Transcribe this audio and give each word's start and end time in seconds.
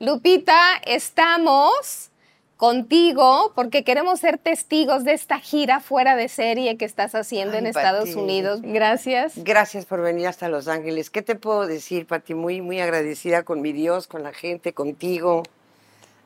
Lupita, 0.00 0.76
estamos 0.84 2.10
contigo 2.56 3.52
porque 3.56 3.82
queremos 3.82 4.20
ser 4.20 4.38
testigos 4.38 5.02
de 5.02 5.12
esta 5.12 5.40
gira 5.40 5.80
fuera 5.80 6.14
de 6.14 6.28
serie 6.28 6.76
que 6.76 6.84
estás 6.84 7.16
haciendo 7.16 7.54
Ay, 7.54 7.60
en 7.60 7.66
Estados. 7.66 8.14
Unidos. 8.14 8.60
Gracias. 8.62 9.32
Gracias 9.36 9.86
por 9.86 10.00
venir 10.00 10.28
hasta 10.28 10.48
Los 10.48 10.68
Ángeles. 10.68 11.10
¿Qué 11.10 11.22
te 11.22 11.34
puedo 11.34 11.66
decir, 11.66 12.06
Pati? 12.06 12.34
Muy, 12.34 12.60
muy 12.60 12.80
agradecida 12.80 13.42
con 13.42 13.60
mi 13.60 13.72
Dios, 13.72 14.06
con 14.06 14.22
la 14.22 14.32
gente, 14.32 14.72
contigo, 14.72 15.42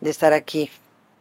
de 0.00 0.10
estar 0.10 0.34
aquí. 0.34 0.68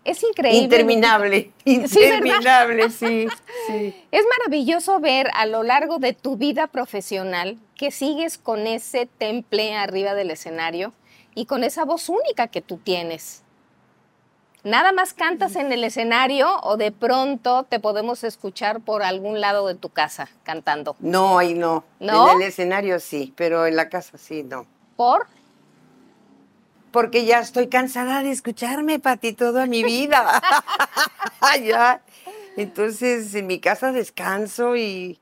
Es 0.03 0.21
increíble. 0.21 0.63
Interminable, 0.63 1.51
interminable, 1.63 2.89
sí, 2.89 3.27
sí. 3.67 3.95
Es 4.11 4.25
maravilloso 4.39 4.99
ver 4.99 5.29
a 5.35 5.45
lo 5.45 5.63
largo 5.63 5.99
de 5.99 6.11
tu 6.11 6.35
vida 6.35 6.67
profesional 6.67 7.57
que 7.77 7.91
sigues 7.91 8.37
con 8.37 8.67
ese 8.67 9.05
temple 9.05 9.73
arriba 9.75 10.15
del 10.15 10.31
escenario 10.31 10.91
y 11.35 11.45
con 11.45 11.63
esa 11.63 11.85
voz 11.85 12.09
única 12.09 12.47
que 12.47 12.61
tú 12.61 12.77
tienes. 12.77 13.43
Nada 14.63 14.91
más 14.91 15.13
cantas 15.13 15.55
en 15.55 15.71
el 15.71 15.83
escenario 15.83 16.59
o 16.61 16.77
de 16.77 16.91
pronto 16.91 17.63
te 17.63 17.79
podemos 17.79 18.23
escuchar 18.23 18.79
por 18.81 19.01
algún 19.01 19.41
lado 19.41 19.67
de 19.67 19.73
tu 19.73 19.89
casa 19.89 20.29
cantando. 20.43 20.95
No, 20.99 21.39
ahí 21.39 21.55
no. 21.55 21.83
¿No? 21.99 22.31
En 22.31 22.41
el 22.41 22.47
escenario 22.47 22.99
sí, 22.99 23.33
pero 23.35 23.65
en 23.65 23.75
la 23.75 23.89
casa 23.89 24.19
sí, 24.19 24.43
no. 24.43 24.67
¿Por? 24.95 25.25
Porque 26.91 27.25
ya 27.25 27.39
estoy 27.39 27.69
cansada 27.69 28.21
de 28.21 28.31
escucharme, 28.31 28.99
Pati, 28.99 29.33
toda 29.33 29.65
mi 29.65 29.83
vida. 29.83 30.41
ya. 31.65 32.01
Entonces, 32.55 33.33
en 33.33 33.47
mi 33.47 33.59
casa 33.59 33.91
descanso 33.91 34.75
y 34.75 35.19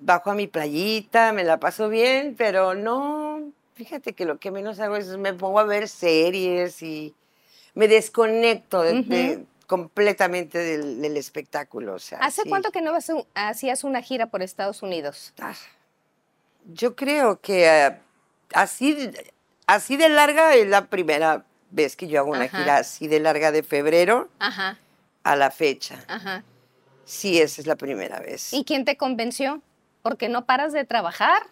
bajo 0.00 0.30
a 0.30 0.34
mi 0.34 0.46
playita, 0.46 1.32
me 1.32 1.44
la 1.44 1.58
paso 1.60 1.88
bien, 1.88 2.34
pero 2.36 2.74
no, 2.74 3.52
fíjate 3.80 4.12
que 4.12 4.26
lo 4.26 4.38
que 4.38 4.50
menos 4.50 4.78
hago 4.78 4.96
es 4.96 5.06
me 5.16 5.32
pongo 5.32 5.58
a 5.58 5.64
ver 5.64 5.88
series 5.88 6.82
y 6.82 7.14
me 7.74 7.88
desconecto 7.88 8.82
de- 8.82 9.02
de- 9.04 9.44
completamente 9.66 10.58
del, 10.58 11.00
del 11.00 11.16
espectáculo. 11.16 11.94
O 11.94 11.98
sea, 11.98 12.18
¿Hace 12.18 12.42
sí. 12.42 12.48
cuánto 12.50 12.70
que 12.72 12.82
no 12.82 12.92
vas 12.92 13.10
hacías 13.34 13.82
una 13.82 14.02
gira 14.02 14.26
por 14.26 14.42
Estados 14.42 14.82
Unidos? 14.82 15.32
Ah, 15.40 15.54
Yo 16.74 16.94
creo 16.94 17.40
que 17.40 17.66
eh, 17.66 17.96
así, 18.52 19.10
así 19.66 19.96
de 19.96 20.10
larga 20.10 20.54
es 20.56 20.68
la 20.68 20.86
primera 20.88 21.46
vez 21.70 21.96
que 21.96 22.06
yo 22.06 22.20
hago 22.20 22.32
una 22.32 22.44
Ajá. 22.44 22.58
gira 22.58 22.76
así 22.76 23.08
de 23.08 23.18
larga 23.20 23.50
de 23.50 23.62
febrero 23.62 24.28
Ajá, 24.40 24.76
a 25.22 25.36
la 25.36 25.50
fecha. 25.50 26.04
ajá. 26.06 26.44
Sí, 27.06 27.40
esa 27.40 27.62
es 27.62 27.66
la 27.66 27.76
primera 27.76 28.20
vez. 28.20 28.52
¿Y 28.52 28.64
quién 28.64 28.84
te 28.84 28.98
convenció? 28.98 29.62
Porque 30.02 30.28
no 30.28 30.44
paras 30.44 30.74
de 30.74 30.84
trabajar. 30.84 31.42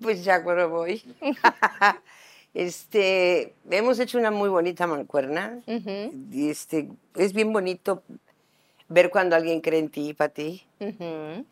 Pues 0.00 0.24
ya 0.24 0.42
cuando 0.42 0.68
voy. 0.68 1.02
este, 2.54 3.54
hemos 3.70 3.98
hecho 3.98 4.18
una 4.18 4.30
muy 4.30 4.48
bonita 4.48 4.86
mancuerna. 4.86 5.60
Ujú, 5.66 6.12
Y 6.32 6.50
este, 6.50 6.88
es 7.16 7.32
bien 7.32 7.52
bonito 7.52 8.02
ver 8.88 9.10
cuando 9.10 9.36
alguien 9.36 9.60
cree 9.60 9.80
en 9.80 9.88
ti, 9.90 10.14
Pati. 10.14 10.64
ujú. 10.80 11.44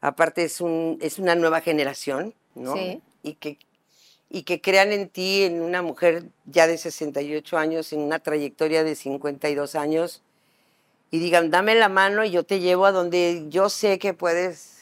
Aparte 0.00 0.42
es, 0.44 0.60
un, 0.60 0.98
es 1.00 1.18
una 1.18 1.34
nueva 1.36 1.60
generación, 1.60 2.34
¿no? 2.56 2.74
Sí. 2.74 3.00
Y 3.22 3.34
que, 3.34 3.58
y 4.28 4.42
que 4.42 4.60
crean 4.60 4.90
en 4.92 5.08
ti, 5.08 5.44
en 5.44 5.62
una 5.62 5.80
mujer 5.80 6.24
ya 6.44 6.66
de 6.66 6.76
68 6.76 7.56
años, 7.56 7.92
en 7.92 8.00
una 8.00 8.18
trayectoria 8.18 8.82
de 8.82 8.96
52 8.96 9.76
años, 9.76 10.22
y 11.12 11.18
digan, 11.18 11.50
dame 11.50 11.74
la 11.76 11.88
mano 11.88 12.24
y 12.24 12.30
yo 12.30 12.42
te 12.42 12.58
llevo 12.58 12.86
a 12.86 12.90
donde 12.92 13.44
yo 13.48 13.68
sé 13.68 13.98
que 13.98 14.12
puedes 14.14 14.81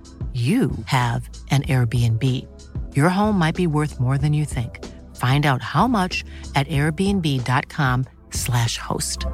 you 0.33 0.71
have 0.85 1.29
an 1.51 1.63
Airbnb. 1.63 2.23
Your 2.95 3.09
home 3.09 3.37
might 3.37 3.55
be 3.55 3.67
worth 3.67 3.99
more 3.99 4.17
than 4.17 4.33
you 4.33 4.45
think. 4.45 4.79
Find 5.17 5.45
out 5.45 5.61
how 5.61 5.87
much 5.87 6.23
at 6.55 6.69
airbnb.com/slash 6.69 8.77
host. 8.77 9.25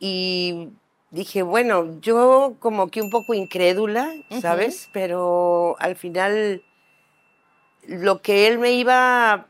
Y 0.00 0.70
dije, 1.10 1.42
bueno, 1.42 2.00
yo 2.00 2.56
como 2.60 2.88
que 2.88 3.02
un 3.02 3.10
poco 3.10 3.34
incrédula, 3.34 4.12
¿sabes? 4.40 4.88
Pero 4.92 5.76
al 5.80 5.96
final 5.96 6.62
lo 7.86 8.22
que 8.22 8.46
él 8.46 8.58
me 8.58 8.72
iba 8.72 9.46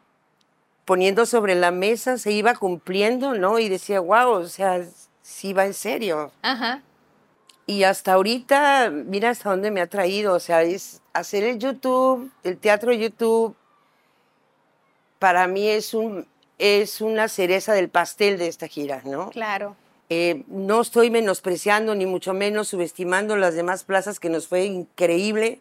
poniendo 0.85 1.27
sobre 1.27 1.55
la 1.55 1.71
mesa 1.71 2.17
se 2.17 2.33
iba 2.33 2.55
cumpliendo, 2.55 3.35
¿no? 3.35 3.59
Y 3.59 3.69
decía, 3.69 4.01
wow, 4.01 4.31
o 4.31 4.47
sea, 4.47 4.81
sí 5.29 5.53
va 5.53 5.67
en 5.67 5.75
serio. 5.75 6.33
Ajá. 6.43 6.83
Y 7.67 7.83
hasta 7.83 8.15
ahorita, 8.15 8.91
mira 8.91 9.29
hasta 9.29 9.51
dónde 9.51 9.71
me 9.71 9.83
ha 9.83 9.87
traído, 9.87 10.33
o 10.35 10.41
sea, 10.41 10.63
es 10.63 11.03
hacer 11.13 11.45
el 11.45 11.59
YouTube, 11.59 12.33
el 12.45 12.57
teatro 12.57 12.95
YouTube, 12.95 13.55
para 15.19 15.47
mí 15.47 15.69
es, 15.69 15.93
un, 15.93 16.27
es 16.57 17.03
una 17.03 17.29
cereza 17.29 17.75
del 17.75 17.91
pastel 17.91 18.39
de 18.39 18.49
esta 18.49 18.69
gira, 18.69 19.03
¿no? 19.05 19.29
Claro. 19.31 19.77
Eh, 20.09 20.45
no 20.47 20.81
estoy 20.81 21.11
menospreciando 21.11 21.95
ni 21.95 22.07
mucho 22.07 22.33
menos 22.33 22.69
subestimando 22.69 23.37
las 23.37 23.55
demás 23.55 23.85
plazas 23.85 24.19
que 24.19 24.31
nos 24.31 24.49
fue 24.49 24.65
increíble, 24.65 25.61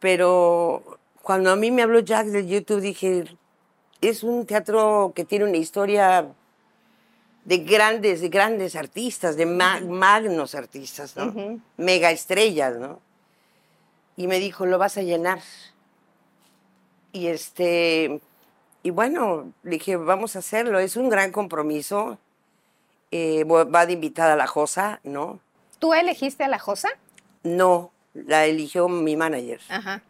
pero 0.00 0.98
cuando 1.22 1.52
a 1.52 1.56
mí 1.56 1.70
me 1.70 1.82
habló 1.82 2.00
Jack 2.00 2.26
del 2.26 2.48
YouTube 2.48 2.80
dije, 2.80 3.24
es 4.00 4.24
un 4.24 4.46
teatro 4.46 5.12
que 5.14 5.24
tiene 5.24 5.44
una 5.44 5.58
historia 5.58 6.26
de 7.44 7.58
grandes, 7.58 8.20
de 8.20 8.28
grandes 8.28 8.74
artistas, 8.76 9.36
de 9.36 9.46
ma- 9.46 9.80
magnos 9.80 10.54
artistas, 10.54 11.14
¿no? 11.16 11.60
Mega 11.76 12.10
estrellas, 12.10 12.76
¿no? 12.78 13.00
Y 14.16 14.26
me 14.26 14.38
dijo, 14.38 14.64
lo 14.66 14.78
vas 14.78 14.96
a 14.96 15.02
llenar. 15.02 15.40
Y 17.12 17.26
este, 17.28 18.20
y 18.82 18.90
bueno, 18.90 19.52
le 19.62 19.70
dije, 19.72 19.96
vamos 19.96 20.36
a 20.36 20.40
hacerlo, 20.40 20.78
es 20.78 20.96
un 20.96 21.08
gran 21.08 21.32
compromiso. 21.32 22.18
Eh, 23.10 23.44
va 23.44 23.86
de 23.86 23.92
invitada 23.92 24.32
a 24.32 24.36
la 24.36 24.46
Josa, 24.48 24.98
¿no? 25.04 25.38
¿Tú 25.78 25.94
elegiste 25.94 26.42
a 26.42 26.48
la 26.48 26.58
Josa? 26.58 26.88
No, 27.44 27.92
la 28.14 28.46
eligió 28.46 28.88
mi 28.88 29.16
manager. 29.16 29.60
Ajá. 29.68 30.02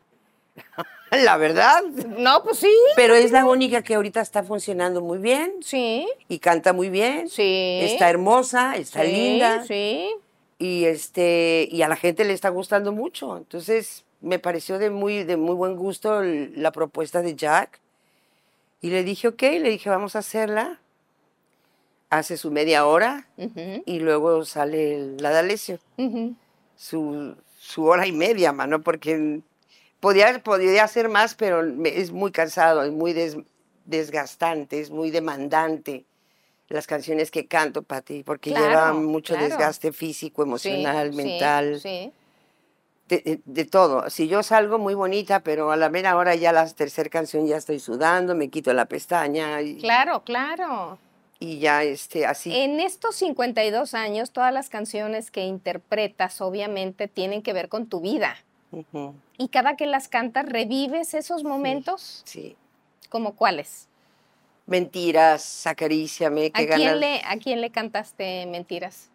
La 1.25 1.37
verdad. 1.37 1.83
No, 2.19 2.43
pues 2.43 2.59
sí. 2.59 2.73
Pero 2.97 3.15
es 3.15 3.31
la 3.31 3.45
única 3.47 3.83
que 3.83 3.95
ahorita 3.95 4.21
está 4.21 4.43
funcionando 4.43 5.01
muy 5.01 5.19
bien 5.19 5.53
Sí. 5.63 6.07
y 6.29 6.39
canta 6.39 6.73
muy 6.73 6.89
bien. 6.89 7.29
Sí. 7.29 7.81
Está 7.83 8.11
hermosa, 8.11 8.77
está 8.77 9.03
sí, 9.05 9.13
linda. 9.13 9.65
Sí. 9.65 10.11
Y 10.59 10.85
este 10.87 11.69
y 11.71 11.83
a 11.83 11.89
la 11.89 11.97
gente 11.97 12.25
le 12.25 12.33
está 12.33 12.49
gustando 12.49 12.93
mucho. 12.93 13.37
Entonces, 13.37 14.05
me 14.21 14.39
pareció 14.39 14.79
de 14.79 14.91
muy 14.91 15.25
de 15.25 15.37
muy 15.37 15.55
buen 15.55 15.77
gusto 15.77 16.23
la 16.23 16.71
propuesta 16.73 17.23
de 17.23 17.35
Jack. 17.35 17.81
Y 18.81 18.91
le 18.91 19.03
dije, 19.03 19.29
ok, 19.29 19.43
le 19.43 19.71
dije, 19.71 19.89
vamos 19.91 20.15
a 20.17 20.21
hacerla. 20.21 20.81
hace 22.11 22.37
su 22.37 22.51
media 22.51 22.87
hora 22.87 23.27
y 23.87 23.99
luego 23.99 24.45
sale 24.45 25.17
la 25.19 25.31
D'Alessio, 25.31 25.79
su, 26.77 27.35
su 27.59 27.85
hora 27.87 28.07
y 28.07 28.13
media, 28.13 28.53
mano, 28.53 28.83
porque 28.83 29.41
podía, 30.05 30.39
podía 30.43 30.85
hacer 30.85 31.09
más, 31.09 31.35
pero 31.35 31.63
es 31.85 32.13
muy 32.13 32.31
cansado, 32.31 32.83
es 32.85 32.93
muy 32.93 33.13
des- 33.13 33.37
desgastante, 33.87 34.81
es 34.81 34.91
muy 34.91 35.11
demandante 35.11 36.05
las 36.69 36.87
canciones 36.87 37.31
que 37.31 37.47
canto, 37.47 37.83
Pati, 37.83 38.23
porque 38.23 38.51
lleva 38.51 38.69
Claro, 38.91 38.95
mucho 38.95 39.35
claro. 39.35 39.49
desgaste 39.49 39.93
físico, 39.93 40.43
emocional, 40.43 41.11
Sí, 41.11 41.17
mental. 41.17 41.81
Sí, 41.81 41.81
sí. 41.81 42.13
de, 43.09 43.19
de- 43.19 43.41
de 43.45 43.65
todo. 43.67 44.09
Si 44.11 44.29
yo 44.29 44.43
salgo 44.43 44.79
muy 44.79 44.95
bonita, 44.95 45.41
pero 45.41 45.71
a 45.71 45.77
la 45.77 45.91
mera 45.91 46.17
hora 46.17 46.35
ya 46.35 46.53
la 46.53 46.67
tercera 46.73 47.11
canción 47.11 47.47
ya 47.47 47.57
estoy 47.59 47.79
sudando, 47.81 48.35
me 48.35 48.49
quito 48.49 48.73
la 48.73 48.87
pestaña 48.87 49.61
y, 49.61 49.77
Claro, 49.77 50.25
claro. 50.25 50.99
y 51.39 51.59
ya 51.59 51.83
este, 51.83 52.25
así. 52.25 52.55
En 52.57 52.81
estos 52.81 53.15
52 53.17 53.93
años, 53.95 54.31
todas 54.33 54.53
las 54.55 54.71
canciones 54.71 55.31
que 55.31 55.45
interpretas 55.45 56.41
obviamente 56.41 57.07
tienen 57.09 57.43
que 57.43 57.53
ver 57.53 57.69
con 57.69 57.87
tu 57.87 58.01
vida. 58.01 58.37
Ujú, 58.73 59.15
Y 59.37 59.49
cada 59.49 59.77
que 59.77 59.87
las 59.87 60.09
cantas, 60.09 60.47
¿revives 60.47 61.15
esos 61.15 61.45
momentos? 61.45 62.23
sí. 62.25 62.57
¿Como 63.11 63.35
cuáles? 63.37 63.87
Mentiras, 64.67 65.67
acaríciame, 65.69 66.47
¿A 66.47 66.59
que 66.59 66.67
quién, 66.67 66.81
ganas. 66.81 66.99
le, 66.99 67.23
¿A 67.25 67.37
quién 67.37 67.61
le 67.61 67.71
cantaste 67.71 68.45
mentiras? 68.47 69.09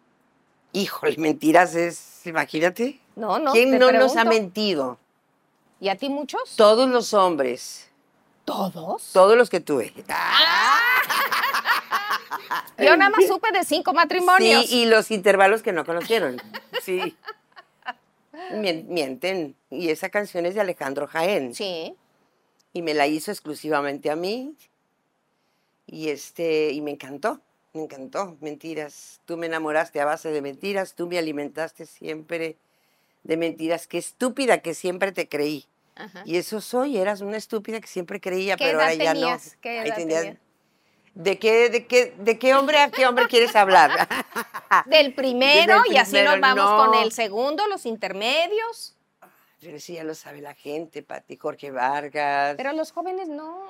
Híjole, 0.72 1.16
mentiras 1.18 1.74
es, 1.74 2.24
imagínate. 2.24 2.98
No, 3.16 3.38
no, 3.38 3.52
¿Quién 3.52 3.72
te 3.72 3.78
no 3.78 3.92
nos 3.92 4.16
ha 4.16 4.24
mentido? 4.24 4.96
¿Y 5.80 5.88
a 5.90 5.96
ti 5.96 6.08
muchos? 6.08 6.56
Todos 6.56 6.88
los 6.88 7.12
hombres, 7.12 7.90
¿Todos? 8.46 9.10
todos 9.12 9.36
los 9.36 9.50
que 9.50 9.60
tuve. 9.60 9.92
Yo 12.78 12.96
nada 12.96 13.10
más 13.10 13.26
supe 13.26 13.52
de 13.52 13.64
cinco 13.64 13.92
matrimonios. 13.92 14.66
Sí, 14.66 14.78
y 14.82 14.86
los 14.86 15.10
intervalos 15.10 15.62
que 15.62 15.72
no 15.72 15.84
conocieron. 15.84 16.40
Sí. 16.82 17.16
Mien- 18.54 18.86
Mienten. 18.88 19.54
Y 19.70 19.88
esa 19.90 20.08
canción 20.10 20.46
es 20.46 20.54
de 20.54 20.60
Alejandro 20.60 21.06
Jaén. 21.06 21.54
Sí. 21.54 21.94
y 22.72 22.82
me 22.82 22.94
la 22.94 23.06
hizo 23.08 23.30
exclusivamente 23.32 24.10
a 24.10 24.16
mí 24.16 24.54
y 25.86 26.10
este 26.10 26.70
y 26.70 26.80
me 26.82 26.92
encantó 26.92 27.40
me 27.72 27.82
encantó 27.82 28.36
mentiras 28.40 29.20
tú 29.24 29.36
me 29.36 29.46
enamoraste 29.46 30.00
a 30.00 30.04
base 30.04 30.30
de 30.30 30.40
mentiras 30.40 30.94
tú 30.94 31.08
me 31.08 31.18
alimentaste 31.18 31.84
siempre 31.86 32.56
de 33.24 33.36
mentiras 33.36 33.88
qué 33.88 33.98
estúpida 33.98 34.58
que 34.58 34.74
siempre 34.74 35.10
te 35.10 35.28
creí 35.28 35.66
Ajá. 35.96 36.22
y 36.24 36.36
eso 36.36 36.60
soy 36.60 36.96
eras 36.96 37.22
una 37.22 37.36
estúpida 37.38 37.80
que 37.80 37.88
siempre 37.88 38.20
creía 38.20 38.56
¿Qué 38.56 38.66
pero 38.66 38.78
edad 38.78 38.88
ahora 38.90 39.04
ya 39.04 39.12
tenías? 39.14 39.46
no 39.54 39.60
¿Qué 39.60 39.78
Ahí 39.80 39.92
tenías? 39.96 40.36
¿De 41.14 41.38
qué, 41.38 41.68
de, 41.70 41.86
qué, 41.86 42.14
¿De 42.18 42.38
qué 42.38 42.54
hombre 42.54 42.78
a 42.78 42.90
qué 42.90 43.06
hombre 43.06 43.26
quieres 43.26 43.54
hablar? 43.56 44.08
Del 44.86 45.12
primero 45.12 45.82
Del 45.82 45.92
y 45.92 45.96
así 45.96 46.20
nos 46.22 46.38
vamos 46.40 46.64
no. 46.64 46.76
con 46.76 46.94
el 47.02 47.12
segundo, 47.12 47.66
los 47.66 47.84
intermedios. 47.86 48.94
Pero 49.60 49.76
eso 49.76 49.92
ya 49.92 50.04
lo 50.04 50.14
sabe 50.14 50.40
la 50.40 50.54
gente, 50.54 51.02
Pati, 51.02 51.36
Jorge 51.36 51.70
Vargas. 51.70 52.54
Pero 52.56 52.72
los 52.72 52.92
jóvenes 52.92 53.28
no. 53.28 53.66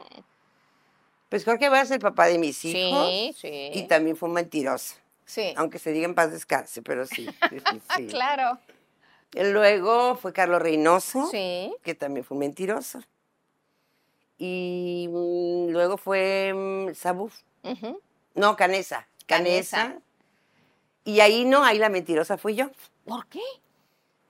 Pues 1.29 1.45
Jorge 1.45 1.69
Vargas 1.69 1.87
es 1.89 1.93
el 1.97 2.01
papá 2.01 2.27
de 2.27 2.39
mis 2.39 2.65
hijos. 2.65 3.09
Sí, 3.09 3.35
sí. 3.41 3.71
Y 3.75 3.83
también 3.89 4.17
fue 4.17 4.29
un 4.29 4.35
mentiroso. 4.35 4.97
Sí. 5.25 5.55
aunque 5.57 5.79
se 5.79 5.93
diga 5.93 6.07
en 6.07 6.17
paz 6.17 6.33
descanse, 6.33 6.83
pero 6.83 7.07
sí, 7.07 7.25
sí. 7.97 8.07
Claro. 8.09 8.59
Luego 9.33 10.17
fue 10.17 10.33
Carlos 10.33 10.61
Reynoso, 10.61 11.29
Sí. 11.31 11.73
que 11.85 11.95
también 11.95 12.25
fue 12.25 12.35
un 12.35 12.41
mentiroso. 12.41 13.01
Y 14.43 15.07
mm, 15.11 15.69
luego 15.71 15.99
fue 15.99 16.53
mm, 16.55 16.95
Sabuf, 16.95 17.35
no, 18.35 18.57
Canesa, 18.57 19.07
Canesa. 19.27 19.77
Canesa. 19.77 20.01
Y 21.05 21.21
ahí 21.21 21.45
no, 21.45 21.63
ahí 21.63 21.79
la 21.79 21.91
mentirosa 21.91 22.39
fui 22.39 22.55
yo, 22.55 22.71
¿Por 23.05 23.27
qué? 23.27 23.41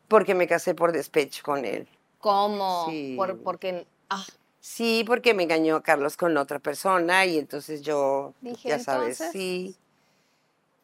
porque 0.08 0.34
me 0.34 0.48
casé 0.48 0.74
por 0.74 0.90
despecho 0.90 1.42
con 1.44 1.64
él. 1.64 1.86
¿Cómo? 2.18 2.86
Sí. 2.90 3.14
Por, 3.16 3.38
porque. 3.42 3.86
Ah, 4.08 4.24
Sí, 4.62 5.04
porque 5.06 5.32
me 5.32 5.44
engañó 5.44 5.82
Carlos 5.82 6.18
con 6.18 6.36
otra 6.36 6.58
persona 6.58 7.24
y 7.24 7.38
entonces 7.38 7.80
yo, 7.80 8.34
Dije, 8.42 8.68
ya 8.68 8.78
sabes, 8.78 9.18
entonces. 9.20 9.32
sí. 9.32 9.76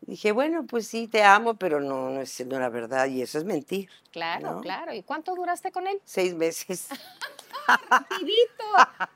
Dije, 0.01 0.33
bueno, 0.33 0.65
pues 0.67 0.87
sí, 0.87 1.09
te 1.09 1.23
amo, 1.25 1.55
pero 1.55 1.81
no, 1.81 2.09
no 2.11 2.21
es 2.23 2.47
no 2.47 2.57
era 2.57 2.69
verdad 2.71 3.07
y 3.09 3.21
eso 3.21 3.37
es 3.39 3.45
mentir. 3.45 3.91
claro, 4.13 4.53
¿no? 4.53 4.61
claro. 4.63 4.95
¿Y 4.95 5.03
cuánto 5.03 5.35
duraste 5.35 5.73
con 5.73 5.87
él? 5.87 6.01
Seis 6.05 6.35
meses. 6.35 6.89
Rapidito. 7.91 8.65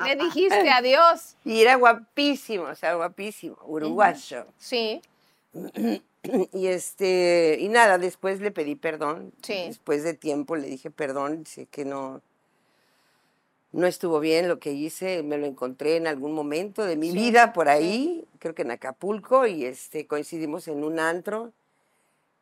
Le 0.05 0.17
dijiste 0.17 0.71
adiós. 0.71 1.37
Y 1.45 1.63
era 1.63 1.77
guapísimo, 1.77 2.65
o 2.65 2.75
sea, 2.75 2.95
guapísimo, 2.95 3.57
uruguayo. 3.65 4.47
Sí. 4.59 5.01
Y 6.53 6.67
este, 6.67 7.57
y 7.61 7.69
nada, 7.71 7.97
después 7.97 8.43
le 8.43 8.51
pedí 8.51 8.75
perdón. 8.75 9.33
Sí. 9.41 9.65
Después 9.69 10.05
de 10.05 10.13
tiempo 10.13 10.55
le 10.55 10.69
dije 10.69 10.91
perdón, 10.91 11.47
sé 11.47 11.65
que 11.65 11.87
no, 11.87 12.21
no 13.73 13.87
estuvo 13.87 14.21
bien 14.21 14.49
lo 14.49 14.59
que 14.59 14.73
hice, 14.73 15.23
me 15.23 15.39
lo 15.39 15.47
encontré 15.47 15.97
en 15.97 16.07
algún 16.07 16.33
momento 16.33 16.85
de 16.85 16.97
mi 16.97 17.13
vida 17.13 17.53
por 17.53 17.69
ahí, 17.69 18.25
creo 18.39 18.55
que 18.55 18.63
en 18.63 18.73
Acapulco, 18.73 19.47
y 19.47 19.65
este, 19.65 20.07
coincidimos 20.07 20.69
en 20.69 20.85
un 20.85 20.99
antro. 20.99 21.53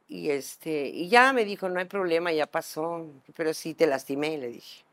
Y 0.08 0.30
este, 0.30 0.88
y 0.88 1.08
ya 1.10 1.34
me 1.34 1.44
dijo, 1.44 1.68
no 1.68 1.80
hay 1.80 1.84
problema, 1.84 2.32
ya 2.32 2.46
pasó, 2.46 3.06
pero 3.36 3.52
sí 3.52 3.74
te 3.74 3.86
lastimé, 3.86 4.38
le 4.38 4.48
dije. 4.48 4.84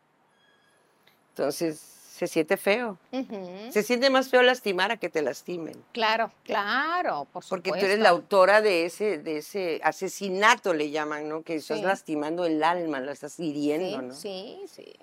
Entonces, 1.35 1.77
se 2.15 2.27
siente 2.27 2.55
feo. 2.55 2.97
Ujú. 3.11 3.69
Se 3.71 3.83
siente 3.83 4.09
más 4.09 4.29
feo 4.29 4.41
lastimar 4.41 4.89
a 4.91 4.95
que 4.95 5.09
te 5.09 5.21
lastimen. 5.21 5.75
Claro, 5.91 6.31
claro, 6.45 7.27
por 7.33 7.43
supuesto. 7.43 7.49
Porque 7.49 7.71
tú 7.71 7.85
eres 7.85 7.99
la 7.99 8.07
autora 8.09 8.61
de 8.61 8.85
ese, 8.85 9.17
de 9.17 9.39
ese 9.39 9.81
asesinato, 9.83 10.73
le 10.73 10.91
llaman, 10.91 11.27
¿no? 11.27 11.43
Que 11.43 11.55
estás 11.55 11.79
Sí. 11.79 11.83
lastimando 11.83 12.45
el 12.45 12.63
alma, 12.63 13.01
la 13.01 13.11
estás 13.11 13.37
hiriendo, 13.37 13.99
Sí, 13.99 14.05
¿no? 14.07 14.13
sí, 14.13 14.59
sí. 14.73 14.93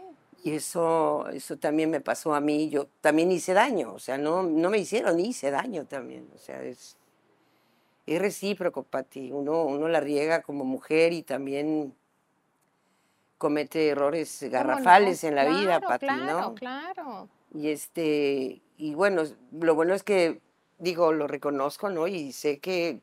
Y 0.42 0.54
eso, 0.54 1.28
eso 1.28 1.58
también 1.58 1.90
me 1.90 2.00
pasó 2.00 2.34
a 2.34 2.40
mí. 2.40 2.70
Yo 2.70 2.86
también 3.02 3.30
hice 3.30 3.52
daño, 3.52 3.92
o 3.92 3.98
sea, 3.98 4.16
no, 4.16 4.42
no 4.42 4.70
me 4.70 4.78
hicieron, 4.78 5.20
hice 5.20 5.50
daño 5.50 5.84
también. 5.84 6.26
O 6.34 6.38
sea, 6.38 6.62
es, 6.62 6.96
es 8.06 8.18
recíproco, 8.22 8.84
Pati. 8.84 9.30
Uno, 9.32 9.64
uno 9.64 9.86
la 9.86 10.00
riega 10.00 10.40
como 10.40 10.64
mujer 10.64 11.12
y 11.12 11.22
también 11.22 11.94
comete 13.42 13.88
errores 13.88 14.36
¿Cómo 14.38 14.52
garrafales 14.52 15.24
no? 15.24 15.28
en 15.30 15.34
la 15.34 15.44
vida, 15.46 15.80
Claro, 15.80 15.88
Pati, 15.88 16.06
claro, 16.06 16.40
¿no? 16.40 16.54
Claro, 16.54 17.28
Y 17.52 17.70
este, 17.70 18.62
y 18.76 18.94
bueno, 18.94 19.24
lo 19.50 19.74
bueno 19.74 19.94
es 19.94 20.04
que, 20.04 20.40
digo, 20.78 21.12
lo 21.12 21.26
reconozco, 21.26 21.90
¿no? 21.90 22.06
Y 22.06 22.30
sé 22.30 22.60
que, 22.60 23.00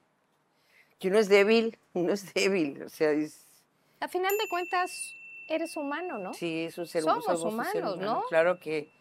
que 0.97 1.09
uno 1.09 1.19
es 1.19 1.27
débil, 1.27 1.77
uno 1.93 2.13
es 2.13 2.33
débil, 2.33 2.83
o 2.83 2.87
sea, 2.87 3.11
es, 3.11 3.47
A 3.99 4.07
final 4.07 4.31
de 4.37 4.47
cuentas, 4.47 5.13
eres 5.49 5.75
humano, 5.75 6.17
¿no? 6.17 6.33
sí, 6.33 6.63
es 6.63 6.77
un 6.77 6.87
ser, 6.87 7.03
Somos 7.03 7.25
somos 7.25 7.43
un 7.43 7.65
ser 7.65 7.81
humanos, 7.83 7.95
humano. 7.97 8.13
¿no? 8.21 8.23
Claro 8.29 8.61
que, 8.61 8.93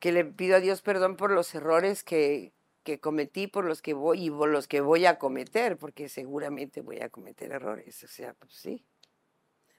que 0.00 0.12
le 0.12 0.26
pido 0.26 0.56
a 0.56 0.60
Dios 0.60 0.82
perdón 0.82 1.16
por 1.16 1.30
los 1.30 1.54
errores 1.54 2.04
que, 2.04 2.52
que 2.84 3.00
cometí, 3.00 3.46
por 3.46 3.64
los 3.64 3.80
que 3.80 3.94
voy 3.94 4.26
y 4.26 4.30
por 4.30 4.50
los 4.50 4.68
que 4.68 4.82
voy 4.82 5.06
a 5.06 5.18
cometer, 5.18 5.78
porque 5.78 6.10
seguramente 6.10 6.82
voy 6.82 7.00
a 7.00 7.08
cometer 7.08 7.52
errores, 7.52 8.04
o 8.04 8.08
sea, 8.08 8.34
pues 8.34 8.52
sí. 8.52 8.84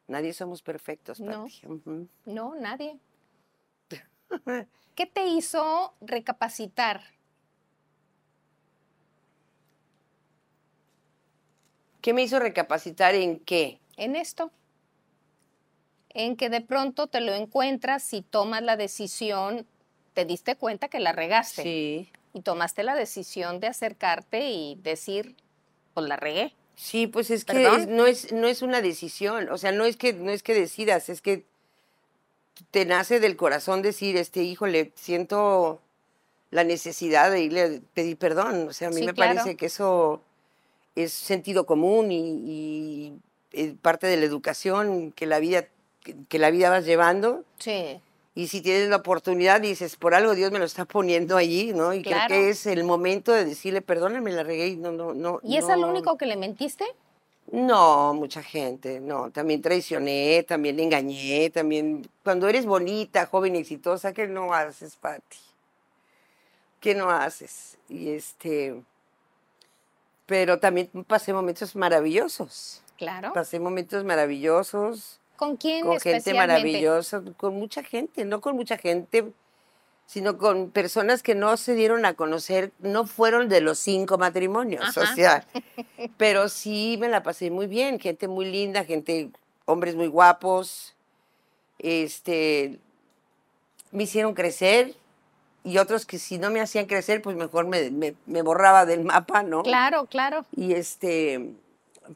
Nadie 0.08 0.34
somos 0.34 0.62
perfectos, 0.62 1.20
No. 1.20 1.48
No, 2.26 2.56
nadie. 2.56 3.00
¿Qué 4.96 5.06
te 5.06 5.26
hizo 5.26 5.94
recapacitar? 6.02 7.02
¿Qué 12.02 12.14
me 12.14 12.24
hizo 12.24 12.40
recapacitar 12.40 13.16
en 13.16 13.40
qué? 13.40 13.80
en 13.96 14.16
esto, 14.16 14.50
en 16.10 16.36
que 16.36 16.50
de 16.50 16.62
pronto 16.62 17.06
te 17.08 17.22
lo 17.22 17.32
encuentras 17.34 18.12
y 18.14 18.24
tomas 18.24 18.64
la 18.64 18.76
decisión, 18.76 19.68
te 20.16 20.26
diste 20.26 20.56
cuenta 20.56 20.90
que 20.90 21.00
la 21.00 21.12
regaste 21.12 21.62
Sí. 21.62 22.10
y 22.34 22.42
tomaste 22.42 22.82
la 22.84 22.96
decisión 22.96 23.60
de 23.60 23.68
acercarte 23.68 24.50
y 24.50 24.76
decir, 24.82 25.36
pues 25.94 26.08
la 26.08 26.16
regué. 26.16 26.54
Sí, 26.76 27.08
pues 27.08 27.30
es 27.30 27.46
que 27.46 27.54
no, 27.88 28.06
es, 28.08 28.32
no 28.34 28.48
es 28.48 28.62
una 28.62 28.82
decisión, 28.82 29.50
o 29.50 29.58
sea, 29.58 29.72
no 29.72 29.86
es 29.86 29.96
que, 29.96 30.14
no 30.14 30.32
es 30.32 30.42
que 30.44 30.54
decidas, 30.54 31.08
es 31.10 31.22
que 31.22 31.46
te 32.72 32.86
nace 32.86 33.20
del 33.20 33.36
corazón 33.36 33.82
decir, 33.82 34.18
este, 34.18 34.44
híjole, 34.44 34.92
siento 34.96 35.82
la 36.52 36.64
necesidad 36.64 37.32
de 37.32 37.42
irle 37.42 37.62
a 37.64 37.70
pedir 37.94 38.18
perdón, 38.18 38.68
o 38.70 38.74
sea, 38.74 38.88
a 38.88 38.92
mí 38.92 38.98
Sí, 38.98 39.06
me 39.06 39.14
claro. 39.14 39.36
parece 39.36 39.56
que 39.56 39.68
eso 39.68 40.22
es 40.96 41.12
sentido 41.14 41.66
común 41.66 42.12
y, 42.12 42.20
y 42.46 43.14
es 43.52 43.74
parte 43.82 44.08
de 44.08 44.18
la 44.18 44.26
educación 44.26 45.12
que 45.12 45.26
la 45.26 45.40
vida, 45.40 45.68
que, 46.04 46.16
que 46.30 46.40
la 46.40 46.52
vida 46.52 46.70
vas 46.70 46.86
llevando. 46.86 47.44
Sí, 47.60 48.00
Y 48.36 48.48
si 48.48 48.62
tienes 48.62 48.90
la 48.90 48.96
oportunidad, 48.98 49.62
dices, 49.62 49.96
por 49.96 50.16
algo 50.16 50.34
Dios 50.34 50.52
me 50.52 50.58
lo 50.60 50.66
está 50.66 50.86
poniendo 50.86 51.38
allí, 51.38 51.72
¿no? 51.74 51.94
Y 51.94 52.02
Claro. 52.02 52.28
creo 52.28 52.42
que 52.42 52.50
es 52.50 52.66
el 52.66 52.84
momento 52.84 53.32
de 53.32 53.46
decirle, 53.46 53.82
perdóname, 53.82 54.32
la 54.32 54.42
regué 54.44 54.68
y 54.70 54.76
no, 54.76 54.92
no, 54.92 55.14
no. 55.14 55.40
¿y 55.44 55.58
es 55.58 55.68
no- 55.68 55.88
único 55.88 56.18
que 56.18 56.26
le 56.26 56.36
mentiste? 56.36 56.86
no, 57.52 58.14
mucha 58.16 58.42
gente, 58.42 59.00
no, 59.02 59.30
también 59.30 59.62
traicioné, 59.62 60.44
también 60.48 60.80
engañé, 60.80 61.50
también 61.52 62.10
cuando 62.24 62.48
eres 62.48 62.66
bonita, 62.66 63.26
joven 63.28 63.56
y 63.56 63.60
exitosa, 63.60 64.14
¿qué 64.14 64.28
no 64.28 64.54
haces, 64.54 64.96
Pati? 64.96 65.38
¿Qué 66.80 66.96
no 66.96 67.12
haces? 67.12 67.78
Y 67.90 68.10
este 68.12 68.82
Pero 70.26 70.58
también 70.60 70.90
pasé 71.06 71.34
momentos 71.34 71.76
maravillosos. 71.76 72.82
Claro. 72.98 73.34
Pasé 73.34 73.60
momentos 73.60 74.04
maravillosos. 74.06 75.20
¿Con 75.44 75.58
quién 75.58 75.86
Con 75.86 76.00
gente 76.00 76.34
maravillosa, 76.34 77.22
con 77.38 77.56
mucha 77.56 77.84
gente, 77.84 78.24
no 78.26 78.40
con 78.42 78.56
mucha 78.56 78.78
gente, 78.78 79.32
sino 80.06 80.38
con 80.38 80.70
personas 80.72 81.22
que 81.24 81.36
no 81.36 81.58
se 81.58 81.76
dieron 81.76 82.06
a 82.06 82.14
conocer, 82.14 82.72
no 82.80 83.06
fueron 83.06 83.50
de 83.50 83.60
los 83.62 83.80
cinco 83.80 84.18
matrimonios, 84.18 84.96
o 84.98 85.02
Ajá. 85.02 85.16
sea, 85.16 85.46
pero 86.18 86.48
sí 86.50 86.98
me 87.00 87.10
la 87.10 87.24
pasé 87.24 87.52
muy 87.52 87.68
bien, 87.68 88.00
gente 88.00 88.28
muy 88.28 88.46
linda, 88.50 88.86
gente, 88.86 89.30
hombres 89.66 89.96
muy 89.96 90.08
guapos, 90.08 90.96
este, 91.80 92.80
me 93.92 94.04
hicieron 94.04 94.34
crecer 94.34 94.96
y 95.66 95.78
otros 95.78 96.06
que 96.06 96.20
si 96.20 96.38
no 96.38 96.50
me 96.52 96.62
hacían 96.62 96.86
crecer, 96.86 97.22
pues 97.22 97.36
mejor 97.36 97.66
me, 97.68 97.90
me- 97.92 98.16
me 98.26 98.42
borraba 98.42 98.86
del 98.86 99.04
mapa, 99.04 99.44
¿no? 99.44 99.64
Claro, 99.64 100.06
claro. 100.06 100.46
Y 100.56 100.74
este, 100.74 101.54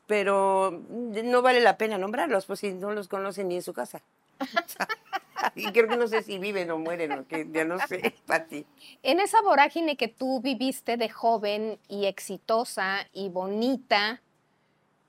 pero 0.06 0.84
no 0.92 1.42
vale 1.42 1.60
la 1.60 1.78
pena 1.78 1.98
nombrarlos, 1.98 2.46
pues 2.46 2.60
si 2.60 2.74
no 2.74 2.92
los 2.92 3.08
conocen 3.08 3.48
ni 3.48 3.56
en 3.56 3.64
su 3.64 3.74
casa. 3.74 4.02
y 5.56 5.72
creo 5.72 5.88
que 5.88 5.98
no 5.98 6.08
sé 6.08 6.24
si 6.24 6.40
viven 6.40 6.70
o 6.72 6.78
mueren, 6.78 7.12
o 7.12 7.28
que 7.28 7.48
ya 7.52 7.66
no 7.66 7.78
sé, 7.88 8.16
Pati. 8.26 8.66
En 9.04 9.20
esa 9.20 9.42
vorágine 9.42 9.98
que 9.98 10.08
tú 10.08 10.42
viviste 10.42 10.98
de 10.98 11.10
joven 11.10 11.80
y 11.88 12.06
exitosa 12.06 13.08
y 13.14 13.30
bonita, 13.30 14.22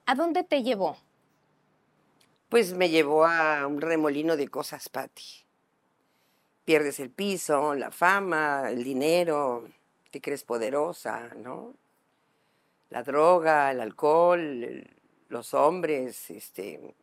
¿a 0.07 0.15
dónde 0.15 0.45
te 0.45 0.63
llevó? 0.63 0.97
Pues 2.49 2.73
me 2.73 2.89
llevó 2.89 3.27
a 3.27 3.67
un 3.67 3.81
remolino 3.81 4.37
de 4.37 4.49
cosas, 4.49 4.89
Pati. 4.89 5.45
Pierdes 6.65 7.01
el 7.01 7.11
piso, 7.11 7.75
la 7.75 7.91
fama, 7.91 8.71
el 8.71 8.85
dinero, 8.85 9.69
te 10.11 10.21
crees 10.21 10.45
poderosa, 10.45 11.31
¿no? 11.37 11.75
La 12.91 13.03
droga, 13.03 13.71
el 13.71 13.81
alcohol, 13.81 14.41
el- 14.41 14.91
los 15.29 15.53
hombres, 15.55 16.31
este, 16.31 16.95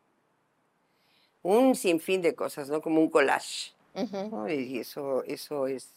un 1.44 1.75
sinfín 1.75 2.22
de 2.22 2.34
cosas, 2.34 2.70
¿no? 2.70 2.82
Como 2.82 3.00
un 3.01 3.10
collage. 3.10 3.72
¿no? 4.32 4.50
Y 4.50 4.80
eso, 4.80 5.24
eso 5.24 5.68
es. 5.68 5.89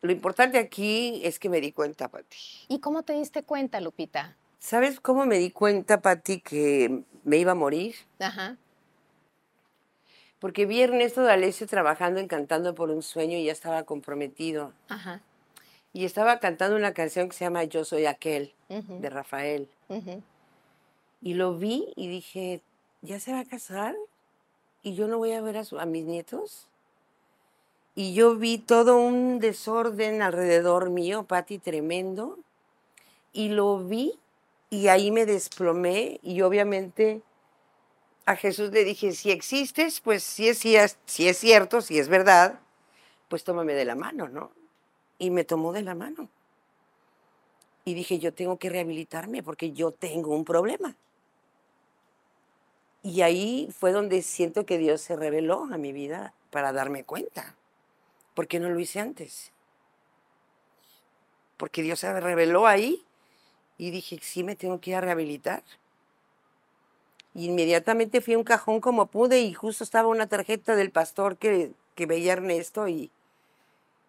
Lo 0.00 0.12
importante 0.12 0.58
aquí 0.58 1.20
es 1.24 1.38
que 1.38 1.48
me 1.48 1.60
di 1.60 1.72
cuenta, 1.72 2.08
Pati. 2.08 2.36
¿Y 2.68 2.78
cómo 2.78 3.02
te 3.02 3.14
diste 3.14 3.42
cuenta, 3.42 3.80
Lupita? 3.80 4.36
¿Sabes 4.58 5.00
cómo 5.00 5.26
me 5.26 5.38
di 5.38 5.50
cuenta, 5.50 6.00
Pati, 6.00 6.40
que 6.40 7.02
me 7.24 7.36
iba 7.38 7.52
a 7.52 7.54
morir? 7.54 7.94
Ajá. 8.18 8.56
Porque 10.38 10.66
vi 10.66 10.80
a 10.80 10.84
Ernesto 10.84 11.22
D'Alessio 11.22 11.66
trabajando 11.66 12.20
en 12.20 12.28
Cantando 12.28 12.74
por 12.74 12.90
un 12.90 13.02
Sueño 13.02 13.36
y 13.38 13.44
ya 13.44 13.52
estaba 13.52 13.82
comprometido. 13.84 14.72
Ajá. 14.88 15.20
Y 15.94 16.04
estaba 16.04 16.38
cantando 16.40 16.76
una 16.76 16.92
canción 16.92 17.28
que 17.28 17.36
se 17.36 17.44
llama 17.44 17.64
Yo 17.64 17.84
Soy 17.84 18.04
Aquel, 18.06 18.52
de 19.00 19.08
Rafael. 19.10 19.68
Y 21.22 21.34
lo 21.34 21.56
vi 21.56 21.92
y 21.96 22.08
dije, 22.08 22.60
¿ya 23.00 23.18
se 23.20 23.32
va 23.32 23.38
a 23.40 23.44
casar? 23.44 23.94
¿Y 24.82 24.94
yo 24.94 25.08
no 25.08 25.16
voy 25.18 25.32
a 25.32 25.40
ver 25.40 25.56
a, 25.56 25.64
su- 25.64 25.78
a 25.78 25.86
mis 25.86 26.04
nietos? 26.04 26.66
Y 27.94 28.12
yo 28.12 28.34
vi 28.36 28.58
todo 28.58 28.98
un 28.98 29.38
desorden 29.38 30.20
alrededor 30.20 30.90
mío, 30.90 31.22
Pati, 31.24 31.58
tremendo. 31.58 32.38
Y 33.32 33.48
lo 33.50 33.78
vi 33.78 34.18
y 34.70 34.88
ahí 34.88 35.10
me 35.12 35.24
desplomé 35.26 36.18
y 36.22 36.40
obviamente 36.42 37.22
a 38.26 38.34
Jesús 38.36 38.70
le 38.72 38.84
dije, 38.84 39.12
si 39.12 39.30
existes, 39.30 40.00
pues 40.00 40.24
si 40.24 40.48
es, 40.48 40.58
si 40.58 40.74
es, 40.76 40.98
si 41.06 41.28
es 41.28 41.38
cierto, 41.38 41.80
si 41.82 41.98
es 42.00 42.08
verdad, 42.08 42.58
pues 43.28 43.44
tómame 43.44 43.74
de 43.74 43.84
la 43.84 43.94
mano, 43.94 44.28
¿no? 44.28 44.50
Y 45.24 45.30
me 45.30 45.44
tomó 45.44 45.72
de 45.72 45.80
la 45.80 45.94
mano. 45.94 46.28
Y 47.86 47.94
dije, 47.94 48.18
yo 48.18 48.34
tengo 48.34 48.58
que 48.58 48.68
rehabilitarme 48.68 49.42
porque 49.42 49.72
yo 49.72 49.90
tengo 49.90 50.34
un 50.34 50.44
problema. 50.44 50.94
Y 53.02 53.22
ahí 53.22 53.70
fue 53.74 53.92
donde 53.92 54.20
siento 54.20 54.66
que 54.66 54.76
Dios 54.76 55.00
se 55.00 55.16
reveló 55.16 55.66
a 55.72 55.78
mi 55.78 55.92
vida 55.92 56.34
para 56.50 56.74
darme 56.74 57.04
cuenta. 57.04 57.56
¿Por 58.34 58.46
qué 58.46 58.60
no 58.60 58.68
lo 58.68 58.78
hice 58.78 59.00
antes? 59.00 59.50
Porque 61.56 61.80
Dios 61.80 62.00
se 62.00 62.20
reveló 62.20 62.66
ahí 62.66 63.02
y 63.78 63.92
dije, 63.92 64.18
sí, 64.20 64.44
me 64.44 64.56
tengo 64.56 64.78
que 64.78 64.90
ir 64.90 64.96
a 64.96 65.00
rehabilitar. 65.00 65.62
Y 67.32 67.46
inmediatamente 67.46 68.20
fui 68.20 68.34
a 68.34 68.38
un 68.38 68.44
cajón 68.44 68.82
como 68.82 69.06
pude 69.06 69.40
y 69.40 69.54
justo 69.54 69.84
estaba 69.84 70.08
una 70.08 70.26
tarjeta 70.26 70.76
del 70.76 70.90
pastor 70.90 71.38
que, 71.38 71.72
que 71.94 72.04
veía 72.04 72.34
Ernesto 72.34 72.88
y, 72.88 73.10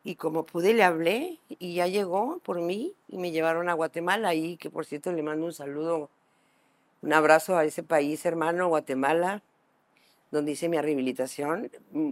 y 0.05 0.15
como 0.15 0.45
pude 0.45 0.75
le 0.75 0.83
hablé 0.83 1.39
y 1.49 1.73
ya 1.73 1.87
llegó 1.87 2.39
por 2.43 2.61
mí 2.61 2.93
y 3.09 3.17
me 3.17 3.31
llevaron 3.31 3.69
a 3.69 3.73
Guatemala 3.73 4.35
y 4.35 4.55
que 4.55 4.69
por 4.69 4.85
cierto 4.85 5.11
le 5.11 5.23
mando 5.23 5.47
un 5.47 5.51
saludo, 5.51 6.11
un 7.01 7.11
abrazo 7.11 7.57
a 7.57 7.65
ese 7.65 7.81
país 7.81 8.23
hermano, 8.23 8.67
Guatemala, 8.67 9.41
donde 10.29 10.51
hice 10.51 10.69
mi 10.69 10.79
rehabilitación. 10.79 11.71
Mm, 11.91 12.11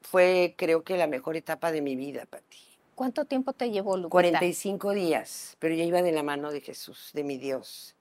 Fue 0.00 0.54
creo 0.56 0.82
que 0.82 0.96
la 0.96 1.06
mejor 1.06 1.36
etapa 1.36 1.70
de 1.70 1.82
mi 1.82 1.94
vida, 1.94 2.24
Pati. 2.24 2.58
¿Cuánto 2.94 3.26
tiempo 3.26 3.52
te 3.52 3.70
llevó, 3.70 3.98
Lupita? 3.98 4.10
45 4.12 4.92
días, 4.92 5.56
pero 5.58 5.74
yo 5.74 5.84
iba 5.84 6.00
de 6.00 6.12
la 6.12 6.22
mano 6.22 6.50
de 6.50 6.62
Jesús, 6.62 7.10
de 7.12 7.22
mi 7.22 7.36
Dios. 7.36 7.94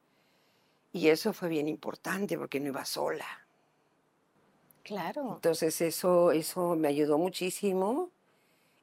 Y 0.93 1.09
eso 1.09 1.33
fue 1.33 1.49
bien 1.49 1.67
importante 1.67 2.37
porque 2.37 2.61
no 2.61 2.67
iba 2.67 2.85
sola. 2.85 3.25
Claro. 4.83 5.33
Entonces 5.35 5.81
eso, 5.81 6.31
eso 6.31 6.77
me 6.77 6.87
ayudó 6.87 7.17
muchísimo 7.17 8.11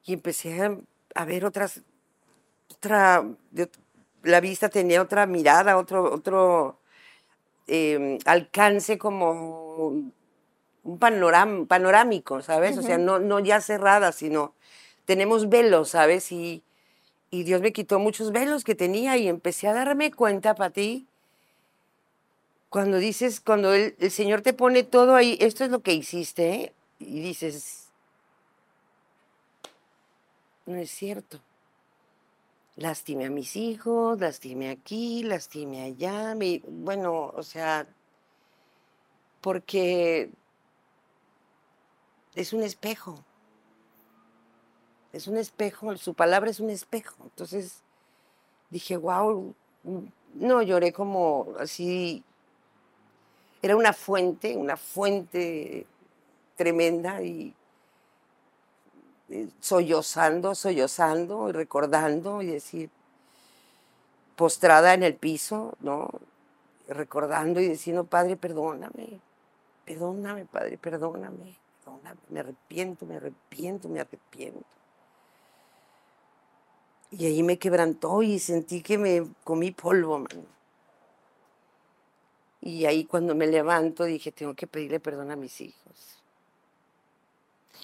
y 0.05 0.13
empecé 0.13 0.61
a, 0.61 0.77
a 1.15 1.25
ver 1.25 1.45
otras, 1.45 1.81
otra, 2.75 3.25
de 3.51 3.69
la 4.23 4.39
vista 4.39 4.69
tenía 4.69 5.01
otra 5.01 5.25
mirada, 5.25 5.77
otro, 5.77 6.13
otro 6.13 6.77
eh, 7.67 8.17
alcance 8.25 8.97
como 8.97 9.87
un 10.83 10.99
panoram- 10.99 11.67
panorámico, 11.67 12.41
¿sabes? 12.41 12.77
O 12.77 12.81
sea, 12.81 12.97
no, 12.97 13.19
no 13.19 13.39
ya 13.39 13.59
cerrada, 13.61 14.11
sino 14.11 14.53
tenemos 15.05 15.49
velos, 15.49 15.89
¿sabes? 15.89 16.31
Y, 16.31 16.63
y 17.29 17.43
Dios 17.43 17.61
me 17.61 17.73
quitó 17.73 17.99
muchos 17.99 18.31
velos 18.31 18.63
que 18.63 18.75
tenía 18.75 19.17
y 19.17 19.27
empecé 19.27 19.67
a 19.67 19.73
darme 19.73 20.11
cuenta, 20.11 20.55
para 20.55 20.69
ti, 20.69 21.07
cuando 22.69 22.97
dices, 22.97 23.39
cuando 23.39 23.73
el, 23.73 23.95
el 23.99 24.11
Señor 24.11 24.41
te 24.41 24.53
pone 24.53 24.83
todo 24.83 25.15
ahí, 25.15 25.37
esto 25.41 25.63
es 25.63 25.71
lo 25.71 25.81
que 25.81 25.93
hiciste, 25.93 26.53
¿eh? 26.53 26.73
y 26.99 27.21
dices, 27.21 27.86
no 30.67 30.75
es 30.77 30.91
cierto. 30.91 31.39
Lastimé 32.75 33.25
a 33.25 33.29
mis 33.31 33.55
hijos, 33.55 34.19
lastimé 34.19 34.69
aquí, 34.69 35.23
lastimé 35.23 35.81
allá, 35.83 36.35
bueno, 36.67 37.33
o 37.35 37.41
sea, 37.41 37.87
porque 39.41 40.29
es 42.35 42.53
un 42.53 42.61
espejo. 42.61 43.23
Es 45.11 45.27
un 45.27 45.37
espejo, 45.37 45.97
su 45.97 46.13
palabra 46.13 46.51
es 46.51 46.59
un 46.59 46.69
espejo. 46.69 47.15
Entonces 47.23 47.81
dije, 48.69 48.97
wow, 48.97 49.55
no 50.35 50.61
lloré 50.61 50.93
como 50.93 51.53
así. 51.57 52.23
Era 53.63 53.75
una 53.75 53.93
fuente, 53.93 54.55
una 54.55 54.77
fuente 54.77 55.87
tremenda 56.55 57.23
y 57.23 57.55
sollozando, 59.59 60.55
sollozando 60.55 61.49
y 61.49 61.51
recordando 61.51 62.41
y 62.41 62.47
decir, 62.47 62.89
postrada 64.35 64.93
en 64.93 65.03
el 65.03 65.15
piso, 65.15 65.75
¿no? 65.81 66.09
Recordando 66.87 67.59
y 67.59 67.67
diciendo, 67.67 68.05
Padre, 68.05 68.37
perdóname, 68.37 69.19
perdóname, 69.85 70.45
Padre, 70.45 70.77
perdóname, 70.77 71.57
perdóname, 71.83 72.19
me 72.29 72.39
arrepiento, 72.39 73.05
me 73.05 73.17
arrepiento, 73.17 73.89
me 73.89 73.99
arrepiento. 73.99 74.65
Y 77.11 77.25
ahí 77.25 77.43
me 77.43 77.57
quebrantó 77.57 78.21
y 78.21 78.39
sentí 78.39 78.81
que 78.81 78.97
me 78.97 79.27
comí 79.43 79.71
polvo, 79.71 80.19
mano. 80.19 80.45
Y 82.61 82.85
ahí 82.85 83.05
cuando 83.05 83.33
me 83.33 83.47
levanto 83.47 84.03
dije, 84.03 84.31
tengo 84.31 84.53
que 84.53 84.67
pedirle 84.67 84.99
perdón 84.99 85.31
a 85.31 85.35
mis 85.35 85.61
hijos. 85.61 86.21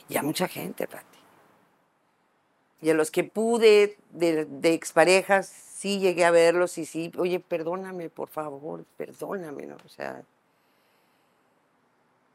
Y 0.10 0.18
a 0.18 0.24
mucha 0.24 0.48
gente, 0.48 0.88
Pati. 0.88 1.13
Y 2.84 2.90
a 2.90 2.94
los 2.94 3.12
que 3.12 3.24
pude, 3.24 3.98
de, 4.12 4.44
de 4.44 4.74
exparejas, 4.74 5.48
sí 5.48 6.00
llegué 6.00 6.26
a 6.26 6.32
verlos 6.32 6.78
y 6.78 6.86
sí, 6.86 7.12
oye, 7.18 7.40
perdóname, 7.40 8.10
por 8.10 8.28
favor, 8.28 8.84
perdóname, 8.98 9.66
¿no? 9.66 9.78
O 9.86 9.90
sea. 9.90 10.24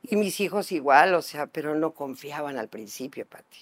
Y 0.02 0.16
mis 0.16 0.40
hijos 0.40 0.72
igual, 0.72 1.14
o 1.14 1.20
sea, 1.20 1.46
pero 1.46 1.74
no 1.74 1.90
confiaban 1.92 2.56
al 2.56 2.68
principio, 2.68 3.26
Pati. 3.26 3.58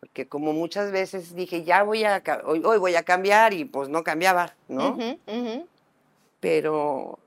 Porque 0.00 0.26
como 0.26 0.54
muchas 0.54 0.90
veces 0.92 1.34
dije, 1.34 1.62
ya 1.62 1.82
voy 1.82 2.04
a, 2.04 2.22
hoy, 2.44 2.62
hoy 2.64 2.78
voy 2.78 2.96
a 2.96 3.02
cambiar 3.02 3.52
y 3.52 3.66
pues 3.66 3.90
no 3.90 4.02
cambiaba, 4.02 4.54
¿no? 4.66 4.96
Pero 6.40 7.18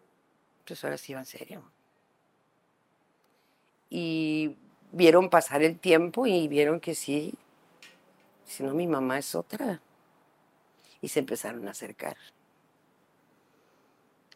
pues 0.65 0.83
ahora 0.83 0.97
sí 0.97 1.11
iba 1.11 1.21
en 1.21 1.27
serio. 1.27 1.61
Y 3.91 4.55
vieron 4.91 5.29
pasar 5.29 5.61
el 5.61 5.77
tiempo 5.77 6.25
y 6.25 6.47
vieron 6.47 6.79
que 6.79 6.95
sí, 6.95 7.35
si 8.45 8.63
no 8.63 8.73
mi 8.73 8.87
mamá 8.87 9.17
es 9.17 9.35
otra. 9.35 9.81
Y 11.01 11.09
se 11.09 11.19
empezaron 11.19 11.67
a 11.67 11.71
acercar. 11.71 12.15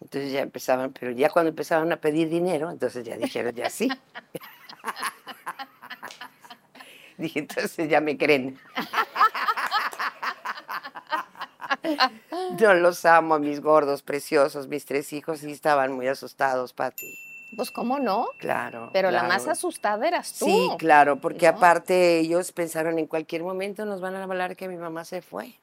Entonces 0.02 0.32
ya 0.32 0.42
empezaban, 0.42 0.94
pero 0.94 1.12
ya 1.12 1.30
cuando 1.30 1.50
empezaban 1.50 1.92
a 1.92 1.98
pedir 1.98 2.30
dinero, 2.30 2.70
entonces 2.70 3.06
ya 3.06 3.18
dijeron, 3.18 3.54
ya 3.56 3.70
sí. 3.70 3.90
Dije, 7.18 7.40
entonces 7.40 7.90
ya 7.90 8.00
me 8.00 8.18
creen. 8.18 8.60
Yo 12.58 12.74
los 12.74 13.06
amo 13.06 13.40
mis 13.40 13.62
gordos 13.62 14.04
preciosos, 14.04 14.68
mis 14.68 14.86
tres 14.86 15.14
hijos, 15.14 15.44
y 15.44 15.52
estaban 15.52 15.94
muy 15.94 16.08
asustados, 16.08 16.74
Pati. 16.74 17.27
Pues 17.56 17.72
cómo 17.72 18.00
no. 18.00 18.27
Claro. 18.38 18.89
Pero 18.94 19.10
la 19.12 19.24
más 19.24 19.48
asustada 19.48 20.08
eras 20.08 20.34
tú. 20.38 20.46
Sí, 20.46 20.70
claro, 20.77 21.18
porque 21.18 21.50
¿no? 21.50 21.58
aparte 21.58 22.20
ellos 22.20 22.51
pensaron 22.51 23.00
en 23.00 23.08
cualquier 23.08 23.44
momento 23.44 23.86
nos 23.86 24.01
van 24.01 24.16
a 24.16 24.24
hablar 24.24 24.56
que 24.56 24.68
mi 24.68 24.75
mamá 24.77 25.06
se 25.06 25.22
fue. 25.22 25.54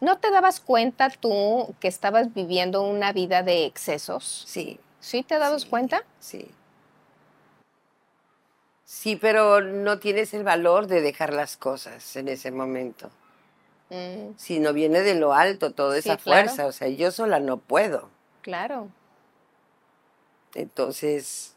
¿No 0.00 0.18
te 0.18 0.30
dabas 0.30 0.60
cuenta 0.60 1.08
tú 1.10 1.74
que 1.80 1.88
estabas 1.88 2.32
viviendo 2.34 2.82
una 2.82 3.12
vida 3.12 3.42
de 3.42 3.64
excesos? 3.64 4.44
Sí, 4.46 4.78
¿Sí 5.00 5.22
te 5.22 5.38
dabas 5.38 5.62
Sí. 5.62 5.68
cuenta? 5.68 6.02
sí. 6.20 6.50
Sí, 8.88 9.16
pero 9.16 9.60
no 9.60 9.98
tienes 9.98 10.32
el 10.32 10.44
valor 10.44 10.86
de 10.86 11.00
dejar 11.00 11.32
las 11.34 11.56
cosas 11.56 12.14
en 12.14 12.28
ese 12.28 12.52
momento. 12.52 13.10
Mm, 13.90 14.34
Si 14.36 14.60
no 14.60 14.72
viene 14.72 15.00
de 15.00 15.14
lo 15.14 15.32
alto 15.34 15.72
toda 15.72 15.94
Sí, 16.00 16.08
esa 16.10 16.16
claro. 16.18 16.48
fuerza, 16.48 16.66
o 16.66 16.72
sea, 16.72 16.88
yo 16.88 17.10
sola 17.10 17.40
no 17.40 17.56
puedo. 17.58 18.08
claro. 18.42 18.88
Entonces, 20.56 21.54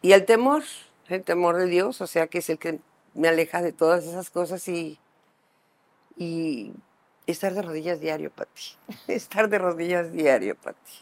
y 0.00 0.12
el 0.12 0.24
temor, 0.24 0.62
el 1.08 1.22
temor 1.22 1.56
de 1.56 1.66
Dios, 1.66 2.00
o 2.00 2.06
sea, 2.06 2.28
que 2.28 2.38
es 2.38 2.48
el 2.48 2.58
que 2.58 2.80
me 3.12 3.28
aleja 3.28 3.60
de 3.60 3.72
todas 3.72 4.04
esas 4.04 4.30
cosas 4.30 4.66
y, 4.68 4.98
y 6.16 6.72
estar 7.26 7.52
de 7.52 7.60
rodillas 7.60 8.00
diario, 8.00 8.30
Pati. 8.30 8.62
Estar 9.06 9.50
de 9.50 9.58
rodillas 9.58 10.12
diario, 10.12 10.56
Pati. 10.56 10.92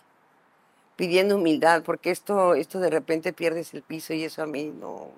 Pidiendo 0.97 1.37
humildad, 1.37 1.85
porque 1.85 2.11
esto, 2.11 2.55
esto 2.55 2.81
de 2.81 2.91
repente 2.91 3.33
pierdes 3.33 3.73
el 3.73 3.83
piso 3.83 4.13
y 4.13 4.25
eso 4.25 4.43
a 4.43 4.47
mí 4.47 4.65
no. 4.65 5.09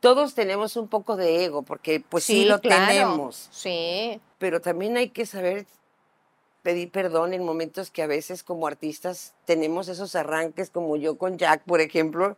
Todos 0.00 0.34
tenemos 0.34 0.76
un 0.76 0.88
poco 0.88 1.16
de 1.16 1.44
ego, 1.46 1.62
porque 1.62 2.00
pues 2.00 2.24
sí, 2.24 2.44
lo 2.44 2.60
claro. 2.60 2.86
tenemos 2.86 3.48
Sí, 3.50 4.20
pero 4.38 4.60
también 4.60 4.98
hay 4.98 5.08
que 5.08 5.24
saber 5.24 5.66
pedir 6.66 6.90
perdón 6.90 7.32
en 7.32 7.44
momentos 7.44 7.92
que 7.92 8.02
a 8.02 8.08
veces 8.08 8.42
como 8.42 8.66
artistas 8.66 9.34
tenemos 9.44 9.86
esos 9.86 10.16
arranques 10.16 10.68
como 10.68 10.96
yo 10.96 11.16
con 11.16 11.38
Jack, 11.38 11.62
por 11.62 11.80
ejemplo, 11.80 12.36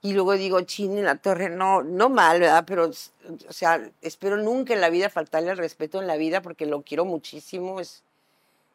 y 0.00 0.12
luego 0.12 0.34
digo, 0.34 0.60
chin, 0.60 0.96
en 0.96 1.04
la 1.04 1.16
torre, 1.16 1.50
no, 1.50 1.82
no 1.82 2.08
mal, 2.08 2.38
¿verdad? 2.38 2.62
Pero, 2.68 2.84
o 2.86 3.52
sea, 3.52 3.90
espero 4.00 4.36
nunca 4.36 4.74
en 4.74 4.80
la 4.80 4.90
vida 4.90 5.10
faltarle 5.10 5.50
al 5.50 5.58
respeto 5.58 6.00
en 6.00 6.06
la 6.06 6.16
vida 6.16 6.40
porque 6.40 6.66
lo 6.66 6.82
quiero 6.82 7.04
muchísimo, 7.04 7.80
es, 7.80 8.04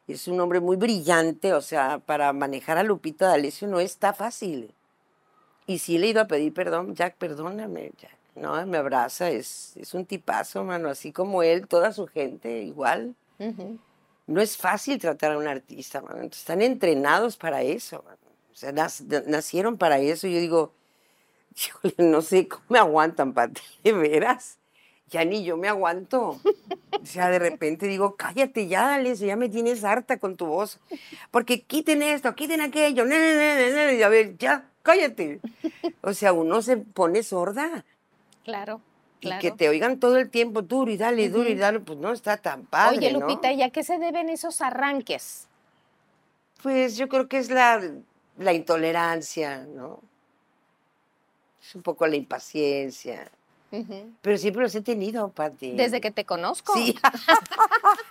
es 0.10 0.28
un 0.28 0.38
hombre 0.42 0.60
muy 0.60 0.76
brillante, 0.76 1.54
o 1.54 1.62
sea, 1.62 2.00
para 2.00 2.34
manejar 2.34 2.78
a 2.78 2.84
Lupita 2.84 3.30
D'Alessio 3.30 3.70
no 3.70 3.80
está 3.80 4.12
fácil. 4.12 4.74
Y 5.66 5.80
sí 5.80 5.98
le 5.98 6.08
he 6.08 6.10
ido 6.10 6.20
a 6.20 6.28
pedir 6.28 6.54
perdón, 6.54 6.94
Jack, 6.94 7.16
perdóname, 7.16 7.94
Jack. 7.98 8.18
No, 8.36 8.66
me 8.66 8.80
abraza, 8.80 9.30
es, 9.30 9.78
es 9.78 9.94
un 9.94 10.06
tipazo, 10.06 10.66
mano, 10.66 10.90
así 10.90 11.14
como 11.14 11.42
él, 11.42 11.70
toda 11.70 11.94
su 11.94 12.06
gente, 12.06 12.64
igual. 12.64 13.16
ujú, 13.40 13.80
No 14.28 14.42
es 14.42 14.58
fácil 14.58 15.00
tratar 15.00 15.34
a 15.34 15.38
un 15.38 15.48
artista. 15.48 16.00
Entonces, 16.00 16.40
Están 16.40 16.62
entrenados 16.62 17.38
para 17.38 17.62
eso. 17.62 18.04
O 18.52 18.56
sea, 18.56 18.72
nacieron 18.72 19.78
para 19.78 20.00
eso. 20.00 20.28
Yo 20.28 20.40
digo, 20.40 20.74
híjole, 21.56 21.96
no 21.98 22.22
sé 22.22 22.48
cómo 22.48 22.64
me 22.70 22.80
aguantan, 22.80 23.34
Pati, 23.34 23.62
de 23.84 23.94
veras. 23.94 24.58
Ya 25.10 25.26
ni 25.26 25.44
yo 25.44 25.58
me 25.58 25.68
aguanto. 25.68 26.40
O 26.92 27.06
sea, 27.06 27.30
de 27.30 27.38
repente 27.38 27.86
digo, 27.86 28.16
cállate 28.16 28.68
ya, 28.68 28.96
Alex, 28.96 29.20
ya 29.20 29.36
me 29.36 29.50
tienes 29.50 29.84
harta 29.84 30.18
con 30.18 30.38
tu 30.38 30.48
voz. 30.48 30.80
Porque 31.30 31.62
quiten 31.62 32.02
esto, 32.02 32.34
quiten 32.34 32.62
aquello. 32.62 33.06
y 33.06 34.02
a 34.02 34.10
ver, 34.10 34.38
ya, 34.38 34.72
cállate. 34.82 35.40
O 36.02 36.14
sea, 36.14 36.34
uno 36.34 36.62
se 36.62 36.78
pone 36.78 37.22
sorda. 37.22 37.86
claro, 38.44 38.82
Y 39.30 39.40
que 39.40 39.52
te 39.52 39.70
oigan 39.70 40.00
todo 40.00 40.18
el 40.18 40.30
tiempo 40.30 40.62
duro 40.62 40.92
y 40.92 40.98
dale, 40.98 41.30
duro 41.30 41.50
y 41.50 41.56
dale, 41.56 41.80
pues 41.80 41.98
no 42.00 42.12
está 42.12 42.38
tan 42.38 42.66
padre, 42.66 42.98
Oye, 42.98 43.14
¿no? 43.14 43.22
Lupita, 43.22 43.52
¿y 43.52 43.62
a 43.62 43.70
qué 43.70 43.84
se 43.84 43.98
deben 43.98 44.30
esos 44.30 44.62
arranques? 44.62 45.48
Pues 46.62 46.98
yo 46.98 47.08
creo 47.10 47.28
que 47.28 47.38
es 47.38 47.50
la, 47.50 47.82
la 48.38 48.54
intolerancia, 48.54 49.66
¿no? 49.68 50.00
Es 51.62 51.76
un 51.76 51.82
poco 51.82 52.08
la 52.08 52.16
impaciencia. 52.16 53.30
Pero 54.22 54.38
siempre 54.38 54.62
los 54.62 54.76
he 54.76 54.82
tenido, 54.82 55.30
Pati. 55.30 55.72
Desde 55.72 56.00
que 56.00 56.12
te 56.12 56.26
conozco. 56.26 56.74
Sí, 56.76 56.96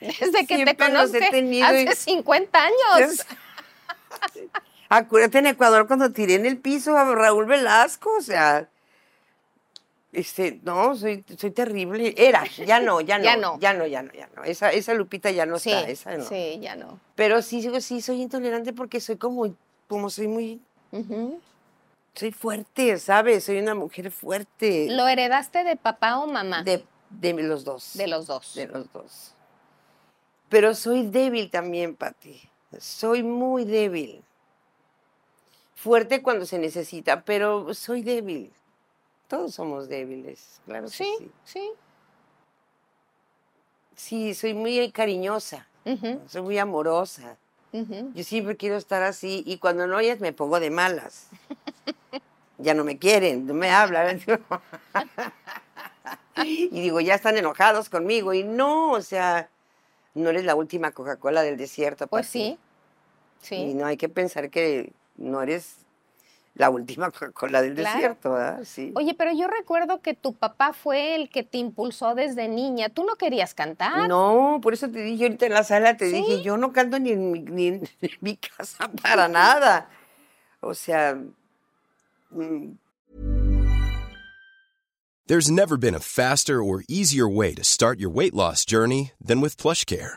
Desde 0.00 0.46
que 0.46 0.46
te 0.46 0.54
Siempre 0.56 0.76
conozco. 0.76 1.18
tenido 1.30 1.66
y- 1.78 1.86
Hace 1.86 1.96
50 1.96 2.62
años. 2.62 3.26
Acuérdate 4.88 5.38
en 5.38 5.46
Ecuador 5.46 5.86
cuando 5.86 6.12
tiré 6.12 6.34
en 6.34 6.46
el 6.46 6.58
piso 6.58 6.96
a 6.96 7.04
Raúl 7.14 7.46
Velasco, 7.46 8.10
o 8.18 8.20
sea, 8.20 8.68
este, 10.12 10.60
no, 10.62 10.94
soy, 10.94 11.24
soy 11.38 11.50
terrible. 11.50 12.14
Era, 12.16 12.44
ya 12.46 12.80
no, 12.80 13.00
ya 13.00 13.18
no, 13.18 13.24
Ya 13.24 13.36
no. 13.36 13.58
ya 13.58 13.72
no, 13.72 13.86
ya 13.86 14.02
no, 14.02 14.12
ya 14.12 14.28
no. 14.36 14.44
Esa, 14.44 14.70
esa 14.70 14.94
Lupita 14.94 15.30
ya 15.30 15.46
no 15.46 15.58
Sí, 15.58 15.70
está, 15.72 15.88
esa 15.88 16.16
no. 16.16 16.24
sí, 16.24 16.58
ya 16.60 16.76
no. 16.76 17.00
Pero 17.14 17.42
sí, 17.42 17.68
sí, 17.80 18.00
soy 18.00 18.22
intolerante 18.22 18.72
porque 18.72 19.00
soy 19.00 19.16
como, 19.16 19.54
como 19.88 20.10
soy 20.10 20.28
muy, 20.28 20.60
soy 22.14 22.32
fuerte, 22.32 22.98
¿sabes? 22.98 23.44
Soy 23.44 23.58
una 23.58 23.74
mujer 23.74 24.10
fuerte. 24.10 24.86
¿Lo 24.90 25.08
heredaste 25.08 25.64
de 25.64 25.76
papá 25.76 26.18
o 26.18 26.26
mamá? 26.26 26.62
De, 26.62 26.84
de 27.10 27.32
los 27.34 27.64
dos. 27.64 27.92
De 27.94 28.06
los 28.06 28.26
dos. 28.26 28.54
De 28.54 28.66
los 28.66 28.92
dos. 28.92 29.34
Pero 30.50 30.74
soy 30.74 31.06
débil 31.06 31.50
también, 31.50 31.96
Pati. 31.96 32.40
Soy 32.78 33.22
muy 33.22 33.64
débil. 33.64 34.22
Fuerte 35.74 36.22
cuando 36.22 36.44
se 36.46 36.58
necesita, 36.58 37.22
pero 37.24 37.72
soy 37.74 38.02
débil. 38.02 38.52
Todos 39.32 39.54
somos 39.54 39.88
débiles, 39.88 40.60
claro 40.66 40.84
que 40.84 40.90
Sí, 40.92 41.10
sí. 41.18 41.30
sí. 41.44 41.70
Sí, 43.96 44.34
soy 44.34 44.52
muy 44.52 44.92
cariñosa, 44.92 45.66
soy 46.28 46.42
muy 46.42 46.58
amorosa. 46.58 47.38
Yo 47.72 48.24
siempre 48.24 48.58
quiero 48.58 48.76
estar 48.76 49.02
así 49.02 49.42
y 49.46 49.56
cuando 49.56 49.86
no 49.86 49.98
ellas 49.98 50.20
me 50.20 50.34
pongo 50.34 50.60
de 50.60 50.70
malas. 50.70 51.28
Ya 52.58 52.74
no 52.74 52.84
me 52.84 52.96
quieren, 52.96 53.44
no 53.46 53.54
me 53.54 53.72
hablan. 53.72 54.20
y 56.44 56.68
digo, 56.80 57.00
ya 57.00 57.14
están 57.16 57.36
enojados 57.36 57.88
conmigo. 57.88 58.34
Y 58.34 58.44
no, 58.44 58.92
o 58.92 59.02
sea, 59.02 59.48
no 60.14 60.30
eres 60.30 60.44
la 60.44 60.54
última 60.54 60.92
Coca-Cola 60.92 61.42
del 61.42 61.56
desierto. 61.56 62.06
Pues 62.06 62.26
Pati. 62.26 62.58
sí, 63.40 63.54
Y 63.56 63.68
sí. 63.70 63.74
no 63.74 63.86
hay 63.86 63.96
que 63.96 64.08
pensar 64.08 64.50
que 64.50 64.92
no 65.16 65.42
eres 65.42 65.76
la 66.54 66.68
última 66.70 67.10
Coca-Cola 67.10 67.62
del 67.62 67.74
Claro. 67.74 67.94
desierto, 67.96 68.32
¿verdad? 68.32 68.64
Sí. 68.64 68.92
Oye, 68.94 69.14
pero 69.14 69.32
yo 69.32 69.46
recuerdo 69.48 70.00
que 70.02 70.14
tu 70.14 70.34
papá 70.34 70.72
fue 70.72 71.14
el 71.14 71.30
que 71.30 71.42
te 71.42 71.58
impulsó 71.58 72.14
desde 72.14 72.48
niña. 72.48 72.88
¿Tú 72.90 73.04
no 73.04 73.16
querías 73.16 73.54
cantar? 73.54 74.06
No, 74.08 74.60
por 74.62 74.74
eso 74.74 74.88
te 74.90 75.00
dije 75.02 75.24
ahorita 75.24 75.46
en 75.46 75.52
la 75.54 75.64
sala, 75.64 75.96
te 75.96 76.10
¿Sí? 76.10 76.16
dije, 76.16 76.42
yo 76.42 76.56
no 76.58 76.72
canto 76.72 76.98
ni 76.98 77.10
en 77.12 77.32
mi, 77.32 77.40
ni 77.40 77.66
en 77.68 77.88
mi 78.20 78.36
casa 78.36 78.90
para 79.02 79.28
nada. 79.28 79.88
O 80.60 80.74
sea, 80.74 81.16
mm, 82.30 82.72
There's 85.28 85.50
never 85.50 85.76
been 85.78 85.94
a 85.94 86.00
faster 86.00 86.62
or 86.62 86.82
easier 86.88 87.26
way 87.28 87.54
to 87.54 87.64
start 87.64 87.98
your 88.00 88.10
weight 88.10 88.34
loss 88.34 88.64
journey 88.66 89.12
than 89.24 89.40
with 89.40 89.56
PlushCare. 89.56 90.16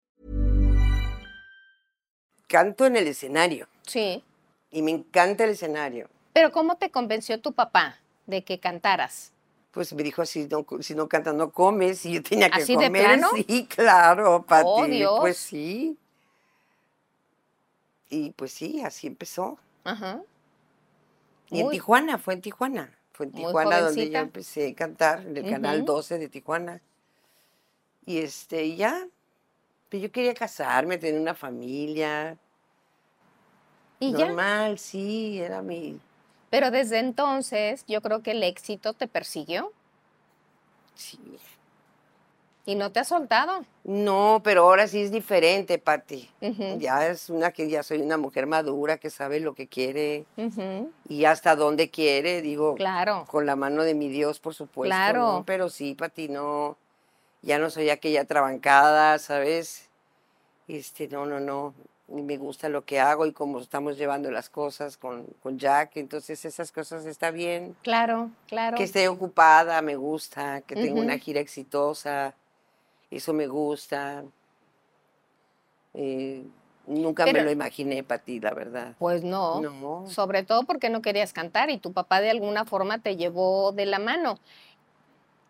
Canto 2.51 2.85
en 2.85 2.97
el 2.97 3.07
escenario. 3.07 3.67
Sí. 3.83 4.21
Y 4.69 4.81
me 4.81 4.91
encanta 4.91 5.45
el 5.45 5.51
escenario. 5.51 6.09
Pero 6.33 6.51
¿cómo 6.51 6.77
te 6.77 6.91
convenció 6.91 7.39
tu 7.39 7.53
papá 7.53 7.97
de 8.27 8.43
que 8.43 8.59
cantaras? 8.59 9.31
Pues 9.71 9.93
me 9.93 10.03
dijo, 10.03 10.25
si 10.25 10.47
no, 10.47 10.65
si 10.81 10.93
no 10.95 11.07
cantas, 11.07 11.33
no 11.33 11.51
comes. 11.51 12.05
Y 12.05 12.15
yo 12.15 12.23
tenía 12.23 12.49
que 12.49 12.61
¿Así 12.61 12.75
de 12.75 12.85
comer. 12.85 13.03
plano? 13.05 13.29
Sí, 13.47 13.65
claro, 13.67 14.45
Pati. 14.45 14.67
Oh, 14.67 14.85
Dios. 14.85 15.19
Pues 15.21 15.37
sí. 15.37 15.97
Y 18.09 18.31
pues 18.31 18.51
sí, 18.51 18.81
así 18.81 19.07
empezó. 19.07 19.57
Ajá. 19.85 20.21
Y 21.49 21.61
en 21.61 21.69
Tijuana, 21.69 22.17
fue 22.17 22.33
en 22.33 22.41
Tijuana. 22.41 22.97
Fue 23.13 23.25
en 23.27 23.31
Tijuana 23.31 23.79
donde 23.79 24.09
yo 24.09 24.19
empecé 24.19 24.69
a 24.69 24.75
cantar, 24.75 25.21
en 25.21 25.37
el 25.37 25.49
canal 25.49 25.77
Ujú. 25.77 25.85
12 25.93 26.19
de 26.19 26.27
Tijuana. 26.27 26.81
Y 28.05 28.17
este, 28.19 28.75
ya. 28.75 29.07
Pues 29.91 30.01
yo 30.01 30.09
quería 30.09 30.33
casarme, 30.33 30.97
tener 30.97 31.19
una 31.19 31.35
familia. 31.35 32.37
Y 33.99 34.13
ya. 34.13 34.25
Normal, 34.27 34.79
sí, 34.79 35.39
era 35.41 35.61
mi. 35.61 35.99
Pero 36.49 36.71
desde 36.71 36.99
entonces 36.99 37.83
yo 37.89 38.01
creo 38.01 38.23
que 38.23 38.31
el 38.31 38.41
éxito 38.43 38.93
te 38.93 39.07
persiguió 39.07 39.71
Sí. 40.95 41.19
y 42.65 42.75
no 42.75 42.91
te 42.93 43.01
ha 43.01 43.03
soltado. 43.03 43.65
No, 43.83 44.39
pero 44.45 44.61
ahora 44.63 44.87
sí 44.87 45.01
es 45.01 45.11
diferente, 45.11 45.77
Pati. 45.77 46.29
Ujú. 46.41 46.79
Ya 46.79 47.07
es 47.07 47.29
una 47.29 47.51
que 47.51 47.69
ya 47.69 47.83
soy 47.83 47.99
una 48.01 48.17
mujer 48.17 48.47
madura 48.47 48.97
que 48.97 49.09
sabe 49.09 49.41
lo 49.41 49.53
que 49.55 49.67
quiere 49.67 50.25
y 51.09 51.25
hasta 51.25 51.55
dónde 51.57 51.89
quiere, 51.89 52.41
digo, 52.41 52.75
Claro. 52.75 53.25
con 53.29 53.45
la 53.45 53.55
mano 53.57 53.83
de 53.83 53.93
mi 53.93 54.07
Dios, 54.07 54.39
por 54.39 54.53
supuesto. 54.55 54.89
Claro. 54.95 55.19
¿no? 55.39 55.43
Pero 55.45 55.69
sí, 55.69 55.95
Pati, 55.95 56.27
no, 56.29 56.77
ya 57.41 57.57
no 57.57 57.69
soy 57.69 57.89
aquella 57.89 58.25
trabancada, 58.25 59.17
¿sabes? 59.19 59.89
Este, 60.67 61.07
no, 61.07 61.25
no, 61.25 61.39
no. 61.39 61.73
Me 62.07 62.35
gusta 62.37 62.67
lo 62.67 62.83
que 62.83 62.99
hago 62.99 63.25
y 63.25 63.31
cómo 63.31 63.59
estamos 63.59 63.97
llevando 63.97 64.31
las 64.31 64.49
cosas 64.49 64.97
con, 64.97 65.25
con 65.41 65.57
Jack. 65.57 65.95
Entonces, 65.95 66.43
esas 66.43 66.71
cosas 66.71 67.05
está 67.05 67.31
bien. 67.31 67.75
Claro, 67.83 68.29
claro. 68.47 68.77
Que 68.77 68.83
esté 68.83 69.07
ocupada, 69.07 69.81
me 69.81 69.95
gusta. 69.95 70.61
Que 70.61 70.75
tenga 70.75 70.99
una 70.99 71.17
gira 71.17 71.39
exitosa, 71.39 72.35
eso 73.09 73.33
me 73.33 73.47
gusta. 73.47 74.23
Eh, 75.93 76.43
nunca 76.85 77.25
me 77.25 77.43
lo 77.43 77.51
imaginé, 77.51 78.03
Pati, 78.03 78.41
la 78.41 78.53
verdad. 78.53 78.95
Pues 78.99 79.23
no. 79.23 79.61
No. 79.61 80.05
Sobre 80.07 80.43
todo 80.43 80.63
porque 80.63 80.89
no 80.89 81.01
querías 81.01 81.31
cantar 81.31 81.69
y 81.69 81.77
tu 81.77 81.93
papá 81.93 82.19
de 82.19 82.29
alguna 82.29 82.65
forma 82.65 82.99
te 82.99 83.15
llevó 83.15 83.71
de 83.71 83.85
la 83.85 83.99
mano. 83.99 84.37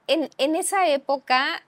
En, 0.06 0.30
en 0.38 0.56
esa 0.56 0.88
época, 0.88 1.63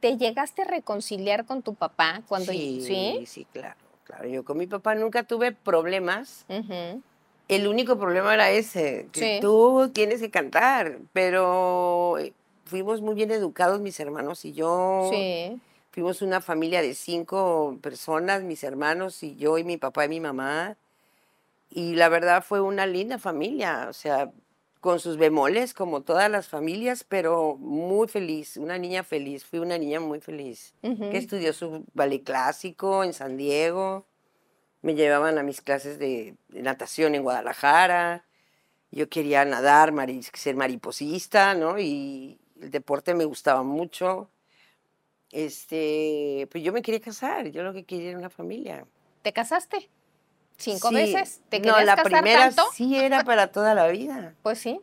¿te 0.00 0.16
llegaste 0.16 0.62
a 0.62 0.64
reconciliar 0.64 1.44
con 1.44 1.62
tu 1.62 1.74
papá 1.74 2.22
cuando 2.26 2.52
sí, 2.52 2.82
sí? 2.84 3.24
sí, 3.26 3.46
claro, 3.52 3.78
claro. 4.04 4.26
Yo 4.28 4.44
con 4.44 4.58
mi 4.58 4.66
papá 4.66 4.94
nunca 4.94 5.22
tuve 5.22 5.52
problemas. 5.52 6.44
El 7.48 7.66
único 7.66 7.98
problema 7.98 8.32
era 8.34 8.50
ese, 8.50 9.08
que 9.12 9.20
Sí. 9.20 9.38
tú 9.40 9.90
tienes 9.92 10.20
que 10.20 10.30
cantar, 10.30 10.98
pero 11.12 12.16
eh, 12.18 12.32
fuimos 12.64 13.00
muy 13.00 13.14
bien 13.14 13.30
educados 13.32 13.80
mis 13.80 13.98
hermanos 14.00 14.44
y 14.44 14.52
yo. 14.52 15.10
Sí. 15.12 15.60
Fuimos 15.90 16.22
una 16.22 16.40
familia 16.40 16.80
de 16.80 16.94
cinco 16.94 17.76
personas, 17.82 18.42
mis 18.44 18.62
hermanos 18.62 19.22
y 19.24 19.34
yo 19.34 19.58
y 19.58 19.64
mi 19.64 19.76
papá 19.76 20.04
y 20.04 20.08
mi 20.08 20.20
mamá. 20.20 20.76
Y 21.68 21.94
la 21.96 22.08
verdad 22.08 22.44
fue 22.44 22.60
una 22.60 22.86
linda 22.86 23.18
familia, 23.18 23.86
o 23.90 23.92
sea, 23.92 24.30
con 24.80 24.98
sus 24.98 25.16
bemoles 25.18 25.74
como 25.74 26.02
todas 26.02 26.30
las 26.30 26.48
familias, 26.48 27.04
pero 27.04 27.56
muy 27.58 28.08
feliz, 28.08 28.56
una 28.56 28.78
niña 28.78 29.02
feliz, 29.04 29.44
fui 29.44 29.58
una 29.58 29.76
niña 29.78 30.00
muy 30.00 30.20
feliz, 30.20 30.74
que 31.10 31.18
estudió 31.18 31.52
su 31.52 31.84
ballet 31.92 32.24
clásico 32.24 33.04
en 33.04 33.12
San 33.12 33.36
Diego, 33.36 34.06
me 34.82 34.94
llevaban 34.94 35.36
a 35.38 35.42
mis 35.42 35.60
clases 35.60 35.98
de, 35.98 36.34
de 36.48 36.62
natación 36.62 37.14
en 37.14 37.22
Guadalajara, 37.22 38.24
yo 38.90 39.08
quería 39.08 39.44
nadar, 39.44 39.92
mari- 39.92 40.22
ser 40.22 40.56
mariposista, 40.56 41.54
¿no? 41.54 41.78
Y 41.78 42.38
el 42.60 42.70
deporte 42.70 43.14
me 43.14 43.24
gustaba 43.24 43.62
mucho. 43.62 44.30
Este, 45.30 46.48
pues 46.50 46.64
yo 46.64 46.72
me 46.72 46.82
quería 46.82 47.00
casar, 47.00 47.48
yo 47.48 47.62
lo 47.62 47.72
que 47.72 47.84
quería 47.84 48.10
era 48.10 48.18
una 48.18 48.30
familia. 48.30 48.84
¿Te 49.22 49.32
casaste? 49.32 49.88
¿Cinco 50.60 50.88
Sí, 50.90 50.94
veces? 50.94 51.40
¿Te 51.48 51.58
no, 51.60 51.80
la 51.80 51.96
casar 51.96 52.04
primera 52.04 52.40
tanto? 52.50 52.64
sí 52.74 52.96
era 52.98 53.24
para 53.24 53.50
toda 53.50 53.74
la 53.74 53.88
vida. 53.88 54.34
Pues 54.42 54.58
sí. 54.58 54.80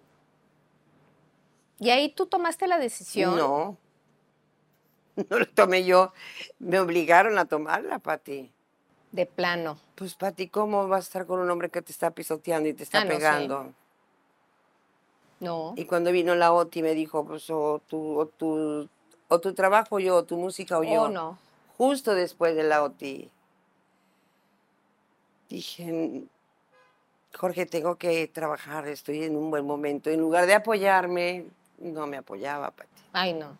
¿Y 1.80 1.92
ahí 1.92 2.10
tú 2.10 2.26
tomaste 2.26 2.68
la 2.68 2.80
decisión? 2.80 3.36
No, 3.38 3.78
no 5.30 5.40
la 5.40 5.46
tomé 5.46 5.86
yo, 5.86 6.12
me 6.60 6.80
obligaron 6.80 7.38
a 7.38 7.46
tomarla, 7.46 8.00
Pati. 8.00 8.52
De 9.12 9.26
plano. 9.26 9.78
Pues, 9.96 10.16
Pati, 10.16 10.50
¿cómo 10.50 10.88
vas 10.88 11.06
a 11.06 11.08
estar 11.08 11.26
con 11.28 11.40
un 11.40 11.50
hombre 11.50 11.70
que 11.70 11.82
te 11.82 11.92
está 11.92 12.12
pisoteando 12.12 12.68
y 12.70 12.74
te 12.74 12.84
está 12.84 13.00
Ah, 13.02 13.06
no, 13.06 13.12
sí. 13.12 13.18
pegando? 13.18 13.74
No. 15.40 15.74
Y 15.78 15.86
cuando 15.86 16.12
vino 16.12 16.34
la 16.36 16.52
OTI 16.52 16.82
me 16.82 16.94
dijo, 16.96 17.24
pues, 17.24 17.50
o 17.52 17.80
tu, 17.88 18.20
o 18.20 18.26
tu, 18.26 18.90
o 19.28 19.40
tu 19.40 19.54
trabajo 19.54 20.00
yo, 20.00 20.16
o 20.18 20.24
tu 20.24 20.36
música 20.38 20.80
o 20.80 20.84
yo. 20.84 21.04
Oh, 21.04 21.10
no. 21.10 21.38
Justo 21.78 22.16
después 22.16 22.56
de 22.56 22.64
la 22.64 22.84
OTI. 22.84 23.30
Dije, 25.50 26.24
Jorge, 27.36 27.66
tengo 27.66 27.96
que 27.96 28.28
trabajar, 28.28 28.88
estoy 28.88 29.24
en 29.24 29.36
un 29.36 29.50
buen 29.50 29.66
momento. 29.66 30.10
En 30.10 30.20
lugar 30.20 30.46
de 30.46 30.56
apoyarme, 30.56 31.46
no 31.78 32.08
me 32.08 32.18
apoyaba, 32.18 32.72
Pati. 32.72 32.90
Ay, 33.14 33.34
no. 33.34 33.58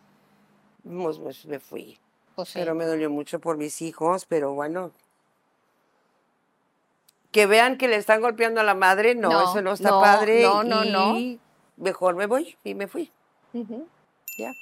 Pues, 0.84 1.18
pues, 1.18 1.46
me 1.46 1.58
fui. 1.58 1.98
Pues 2.34 2.48
sí. 2.50 2.58
Pero 2.58 2.74
me 2.74 2.84
dolió 2.84 3.10
mucho 3.10 3.38
por 3.40 3.56
mis 3.56 3.80
hijos, 3.82 4.26
pero 4.26 4.52
bueno. 4.52 4.92
Que 7.30 7.46
vean 7.46 7.76
que 7.76 7.88
le 7.88 7.96
están 7.96 8.20
golpeando 8.20 8.60
a 8.60 8.64
la 8.64 8.74
madre, 8.74 9.14
no, 9.14 9.28
No, 9.28 9.50
eso 9.50 9.60
no 9.62 9.72
está 9.72 9.90
no, 9.90 10.00
padre. 10.00 10.42
no, 10.42 10.64
no, 10.64 10.84
no. 10.84 11.18
y 11.18 11.40
Mejor 11.76 12.16
me 12.16 12.26
voy 12.26 12.56
y 12.64 12.74
me 12.74 12.88
fui. 12.88 13.12
Ya. 14.38 14.52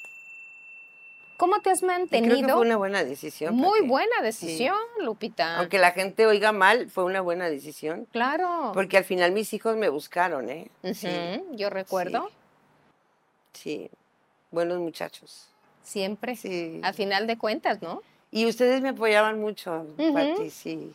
¿Cómo 1.36 1.60
te 1.60 1.70
has 1.70 1.82
Y 1.82 1.86
creo 1.86 1.96
que 1.98 2.16
mantenido? 2.16 2.48
fue 2.56 2.66
una 2.66 2.76
buena 2.76 3.04
decisión. 3.04 3.54
Muy 3.54 3.80
buena 3.82 4.22
decisión, 4.22 4.76
Lupita. 5.00 5.58
Aunque 5.58 5.78
la 5.78 5.90
gente 5.92 6.26
oiga 6.26 6.52
mal, 6.52 6.88
fue 6.90 7.04
una 7.04 7.20
buena 7.20 7.48
decisión. 7.48 8.06
Claro. 8.12 8.70
Porque 8.72 8.96
al 8.96 9.04
final 9.04 9.32
mis 9.32 9.52
hijos 9.52 9.76
me 9.76 9.88
buscaron, 9.88 10.48
¿eh? 10.48 10.70
Sí, 10.94 11.08
Yo 11.52 11.70
recuerdo 11.70 12.30
sí. 13.52 13.90
Buenos 14.50 14.78
muchachos. 14.78 15.48
siempre. 15.82 16.36
Sí. 16.36 16.80
A 16.82 16.92
final 16.92 17.26
de 17.26 17.36
cuentas, 17.36 17.82
¿no? 17.82 18.02
Y 18.30 18.46
ustedes 18.46 18.80
me 18.80 18.90
apoyaban 18.90 19.40
mucho. 19.40 19.86
Pati, 19.96 20.50
sí. 20.50 20.92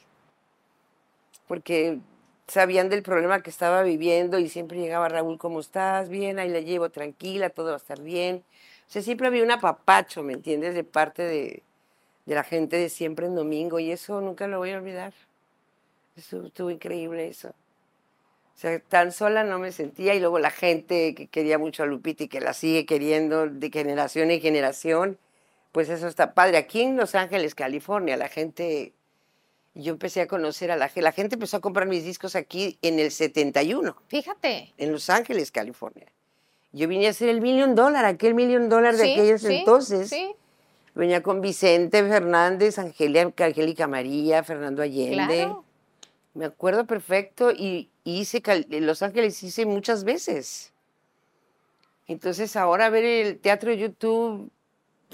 Porque 1.48 2.00
sabían 2.48 2.90
del 2.90 3.04
problema 3.04 3.42
que 3.42 3.50
estaba 3.50 3.84
viviendo 3.84 4.38
y 4.40 4.50
siempre 4.50 4.80
llegaba 4.80 5.10
Raúl, 5.10 5.38
¿cómo 5.38 5.60
estás? 5.60 6.10
Bien, 6.10 6.40
ahí 6.40 6.50
la 6.50 6.60
llevo 6.60 6.90
tranquila, 6.90 7.50
todo 7.50 7.68
va 7.68 7.74
a 7.74 7.78
estar 7.78 8.02
bien. 8.02 8.44
O 8.92 8.94
sea, 8.94 9.02
siempre 9.02 9.28
había 9.28 9.42
un 9.42 9.52
apapacho, 9.52 10.22
¿me 10.22 10.34
entiendes? 10.34 10.76
De 10.76 10.84
parte 10.84 11.24
de, 11.24 11.64
de 12.26 12.36
la 12.36 12.44
gente 12.44 12.76
de 12.76 12.90
siempre 12.90 13.26
en 13.26 13.36
domingo 13.36 13.80
y 13.80 13.90
eso 13.90 14.20
nunca 14.20 14.48
lo 14.48 14.58
voy 14.58 14.72
a 14.72 14.80
olvidar. 14.80 15.14
Eso 16.18 16.46
estuvo 16.46 16.70
increíble 16.70 17.30
eso. 17.30 17.54
O 18.54 18.58
sea, 18.58 18.78
tan 18.82 19.14
sola 19.14 19.46
no 19.46 19.60
me 19.60 19.72
sentía 19.72 20.14
y 20.14 20.20
luego 20.20 20.40
la 20.40 20.52
gente 20.52 21.16
que 21.16 21.28
quería 21.28 21.58
mucho 21.58 21.84
a 21.84 21.86
Lupita 21.86 22.26
y 22.26 22.28
que 22.28 22.42
la 22.42 22.52
sigue 22.52 22.86
queriendo 22.86 23.48
de 23.48 23.70
generación 23.72 24.30
en 24.30 24.42
generación, 24.42 25.18
pues 25.72 25.88
eso 25.88 26.10
está 26.10 26.34
padre. 26.34 26.58
Aquí 26.58 26.82
en 26.82 26.98
Los 26.98 27.16
Ángeles, 27.16 27.56
California, 27.56 28.18
la 28.18 28.28
gente, 28.28 28.92
yo 29.74 29.94
empecé 29.94 30.20
a 30.20 30.28
conocer 30.28 30.70
a 30.70 30.76
la 30.76 30.90
gente, 30.90 31.02
la 31.02 31.14
gente 31.14 31.36
empezó 31.36 31.56
a 31.56 31.62
comprar 31.62 31.88
mis 31.88 32.04
discos 32.04 32.36
aquí 32.36 32.78
en 32.82 33.00
el 33.00 33.12
71, 33.12 33.96
Fíjate. 34.08 34.74
en 34.78 34.92
Los 34.92 35.10
Ángeles, 35.10 35.50
California. 35.50 36.12
Yo 36.74 36.88
vine 36.88 37.08
a 37.08 37.10
hacer 37.10 37.30
el 37.30 37.42
Million 37.42 37.76
Dollar, 37.76 38.06
aquel 38.06 38.34
Million 38.34 38.70
Dollar 38.70 38.96
de 38.96 39.04
Sí, 39.04 39.12
aquellos 39.12 39.42
sí, 39.42 39.56
entonces. 39.56 40.10
Sí, 40.10 40.36
Venía 40.94 41.24
con 41.24 41.40
Vicente 41.40 42.04
Fernández, 42.04 42.78
Angélica, 42.78 43.46
Angélica 43.46 43.88
María, 43.88 44.44
Fernando 44.44 44.82
Allende. 44.82 45.14
claro. 45.14 45.64
Me 46.34 46.46
acuerdo 46.46 46.86
perfecto 46.86 47.52
y, 47.52 47.90
hice 48.04 48.42
Los 48.70 49.02
Ángeles 49.02 49.42
hice 49.44 49.66
muchas 49.66 50.04
veces. 50.04 50.74
Entonces 52.08 52.56
ahora 52.56 52.90
ver 52.90 53.04
el 53.06 53.40
teatro 53.40 53.70
de 53.70 53.78
YouTube 53.78 54.50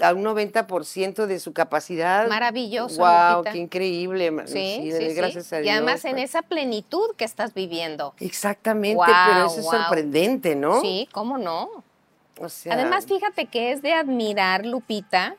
a 0.00 0.12
un 0.14 0.22
90% 0.24 1.26
de 1.26 1.38
su 1.40 1.52
capacidad. 1.52 2.28
Maravilloso, 2.28 2.98
Wow, 3.00 3.38
Lupita. 3.38 3.52
qué 3.52 3.58
increíble. 3.58 4.32
Sí, 4.46 4.90
sí, 4.96 5.14
gracias 5.14 5.52
a 5.52 5.60
Y 5.60 5.62
Dios. 5.64 5.76
además 5.76 6.04
en 6.04 6.12
por- 6.12 6.20
esa 6.20 6.42
plenitud 6.42 7.14
que 7.16 7.24
estás 7.24 7.54
viviendo. 7.54 8.14
Exactamente, 8.20 9.02
pero 9.26 9.46
eso 9.46 9.60
es 9.60 9.66
sorprendente, 9.66 10.54
¿no? 10.56 10.80
Sí, 10.80 11.08
¿cómo 11.12 11.38
no? 11.38 11.68
O 12.40 12.48
sea, 12.48 12.74
Además, 12.74 13.06
fíjate 13.06 13.46
que 13.46 13.72
es 13.72 13.82
de 13.82 13.92
admirar, 13.94 14.64
Lupita, 14.64 15.34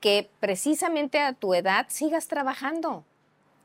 que 0.00 0.28
precisamente 0.40 1.18
a 1.18 1.32
tu 1.32 1.54
edad 1.54 1.86
sigas 1.88 2.28
trabajando. 2.28 3.04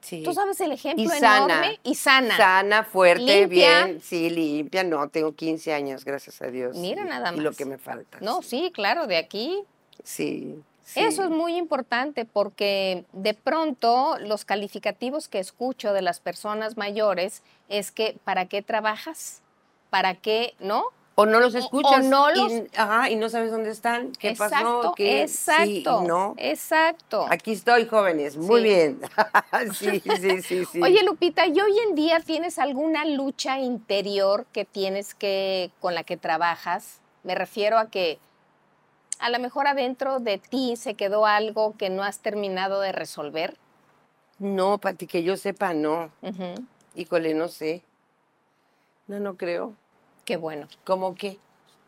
sí. 0.02 0.24
Tú 0.24 0.34
sabes 0.34 0.60
el 0.62 0.72
ejemplo 0.72 1.04
Y 1.04 1.08
sana. 1.08 1.38
enorme 1.46 1.80
y 1.84 1.94
sana. 1.94 2.36
Sana, 2.36 2.84
fuerte, 2.84 3.22
Limpia. 3.42 3.86
bien. 3.86 4.02
Sí, 4.02 4.32
limpia. 4.32 4.84
No, 4.84 5.08
tengo 5.10 5.34
15 5.36 5.72
años, 5.76 6.04
gracias 6.04 6.42
a 6.42 6.48
Dios. 6.48 6.76
Mira 6.78 7.04
y- 7.04 7.06
nada 7.06 7.32
Y 7.32 7.38
lo 7.40 7.52
más. 7.52 7.58
que 7.58 7.66
me 7.66 7.78
falta. 7.78 8.18
No, 8.20 8.42
sí, 8.42 8.72
claro, 8.74 9.06
de 9.06 9.18
aquí. 9.18 9.64
Sí, 10.04 10.62
Eso 10.96 11.24
es 11.24 11.30
muy 11.30 11.56
importante 11.56 12.26
porque 12.26 13.06
de 13.14 13.34
pronto 13.34 14.18
los 14.20 14.44
calificativos 14.46 15.28
que 15.30 15.40
escucho 15.40 15.94
de 15.94 16.02
las 16.02 16.20
personas 16.20 16.76
mayores 16.76 17.44
es 17.70 17.92
que 17.92 18.18
¿para 18.26 18.46
qué 18.48 18.62
trabajas? 18.62 19.42
¿Para 19.90 20.16
qué 20.16 20.54
no? 20.60 20.84
O 21.16 21.26
no 21.26 21.40
los 21.40 21.54
O- 21.56 21.58
o 21.58 21.62
escuchas. 21.62 22.06
no 22.06 22.32
y- 22.32 22.36
los- 22.38 22.70
ajá, 22.78 23.10
y 23.10 23.16
no 23.16 23.30
sabes 23.30 23.52
dónde 23.52 23.70
están, 23.70 24.12
qué 24.14 24.30
exacto, 24.30 24.82
pasó, 24.82 24.94
qué 24.96 25.22
exacto, 25.24 25.66
sí, 26.02 26.08
no. 26.08 26.34
exacto. 26.38 27.26
Aquí 27.30 27.52
estoy, 27.52 27.86
jóvenes. 27.86 28.36
Muy 28.38 28.62
Sí. 28.62 28.64
bien. 28.64 29.02
sí, 29.80 30.02
sí, 30.20 30.42
sí, 30.42 30.66
sí. 30.66 30.82
Oye, 30.82 31.04
Lupita, 31.04 31.46
¿y 31.48 31.60
hoy 31.60 31.78
en 31.88 31.96
día 31.96 32.20
tienes 32.22 32.58
alguna 32.60 33.06
lucha 33.06 33.60
interior 33.60 34.46
que 34.52 34.66
tienes 34.66 35.14
que, 35.14 35.72
con 35.80 35.94
la 35.96 36.04
que 36.04 36.18
trabajas? 36.18 37.00
Me 37.24 37.36
refiero 37.36 37.78
a 37.78 37.90
que 37.90 38.18
a 39.22 39.30
lo 39.30 39.40
mejor 39.40 39.68
adentro 39.68 40.20
de 40.20 40.38
ti 40.38 40.76
se 40.76 40.96
quedó 40.96 41.26
algo 41.26 41.76
que 41.78 41.90
no 41.90 42.04
has 42.04 42.20
terminado 42.20 42.82
de 42.82 42.92
resolver. 42.92 43.58
No, 44.40 44.80
Pati, 44.80 45.08
que 45.08 45.24
yo 45.24 45.38
sepa, 45.38 45.74
no. 45.74 46.12
Ujú, 46.22 46.66
Híjole, 46.96 47.34
no 47.34 47.48
sé. 47.48 47.84
No, 49.08 49.20
no 49.20 49.38
creo. 49.38 49.76
Qué 50.26 50.38
bueno. 50.38 50.68
¿Cómo 50.84 51.16
qué? 51.16 51.38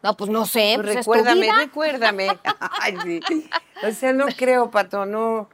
No, 0.04 0.16
pues 0.16 0.30
no 0.30 0.46
sé, 0.46 0.74
Pues 0.76 0.86
pues 0.86 0.96
recuérdame, 0.98 1.50
recuérdame. 1.58 2.40
Ay, 2.80 2.98
sí. 3.28 3.50
O 3.86 3.92
sea, 3.92 4.14
no 4.14 4.28
creo, 4.28 4.70
Pato, 4.70 5.06
no. 5.06 5.50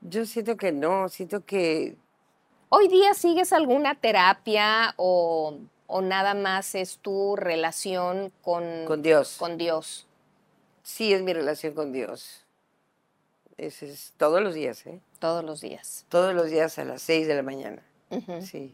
Yo 0.00 0.26
siento 0.26 0.56
que 0.56 0.72
no, 0.72 1.08
siento 1.08 1.44
que 1.44 1.96
¿Hoy 2.68 2.88
día 2.88 3.14
sigues 3.14 3.52
alguna 3.52 3.94
terapia 3.94 4.92
o, 4.96 5.58
o 5.86 6.00
nada 6.00 6.34
más 6.34 6.74
es 6.74 6.98
tu 6.98 7.36
relación 7.36 8.32
con, 8.42 8.64
con 8.86 9.02
Dios. 9.02 9.36
con 9.38 9.56
Dios? 9.56 10.06
Sí, 10.86 11.12
es 11.12 11.20
mi 11.20 11.32
relación 11.32 11.74
con 11.74 11.92
Dios. 11.92 12.44
Ese 13.58 13.90
es 13.90 14.14
todos 14.16 14.40
los 14.40 14.54
días, 14.54 14.86
¿eh? 14.86 15.00
Todos 15.18 15.44
los 15.44 15.60
días. 15.60 16.06
Todos 16.08 16.32
los 16.32 16.48
días 16.48 16.78
a 16.78 16.84
las 16.84 17.02
seis 17.02 17.26
de 17.26 17.34
la 17.34 17.42
mañana. 17.42 17.82
Sí. 18.40 18.72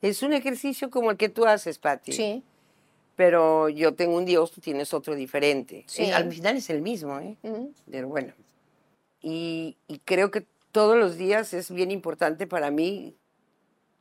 Es 0.00 0.22
un 0.22 0.32
ejercicio 0.32 0.88
como 0.88 1.10
el 1.10 1.18
que 1.18 1.28
tú 1.28 1.44
haces, 1.44 1.78
Pati. 1.78 2.12
Sí. 2.12 2.42
Pero 3.14 3.68
yo 3.68 3.94
tengo 3.94 4.16
un 4.16 4.24
Dios, 4.24 4.52
tú 4.52 4.62
tienes 4.62 4.94
otro 4.94 5.14
diferente. 5.14 5.84
Sí. 5.86 6.10
Al 6.10 6.32
final 6.32 6.56
es 6.56 6.70
el 6.70 6.80
mismo, 6.80 7.18
¿eh? 7.18 7.36
Ujú. 7.42 7.74
Pero 7.90 8.08
bueno. 8.08 8.32
Y, 9.20 9.76
y 9.88 9.98
creo 9.98 10.30
que 10.30 10.46
todos 10.72 10.96
los 10.96 11.18
días 11.18 11.52
es 11.52 11.70
bien 11.70 11.90
importante 11.90 12.46
para 12.46 12.70
mí 12.70 13.14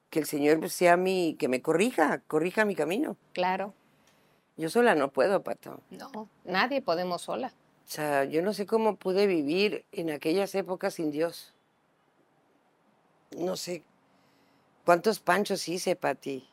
que 0.10 0.20
el 0.20 0.28
Señor 0.28 0.62
pues, 0.62 0.72
sea 0.72 0.96
mi, 0.96 1.36
que 1.38 1.50
me 1.50 1.62
corrija, 1.62 2.22
corrija 2.26 2.64
mi 2.64 2.74
camino. 2.74 3.18
Claro. 3.34 3.74
Yo 4.58 4.70
sola 4.70 4.96
no 4.96 5.12
puedo, 5.12 5.44
Pato. 5.44 5.82
No, 5.90 6.30
nadie 6.44 6.82
podemos 6.82 7.24
sola. 7.24 7.54
O 7.86 7.92
sea, 7.92 8.24
yo 8.24 8.42
no 8.42 8.54
sé 8.54 8.66
cómo 8.66 8.96
pude 8.96 9.28
vivir 9.28 9.86
en 9.92 10.10
aquellas 10.10 10.56
épocas 10.56 10.96
sin 10.96 11.12
Dios. 11.12 11.54
No 13.38 13.58
sé 13.58 13.84
cuántos 14.86 15.20
panchos 15.20 15.68
hice, 15.68 15.96
Pati. 15.96 16.48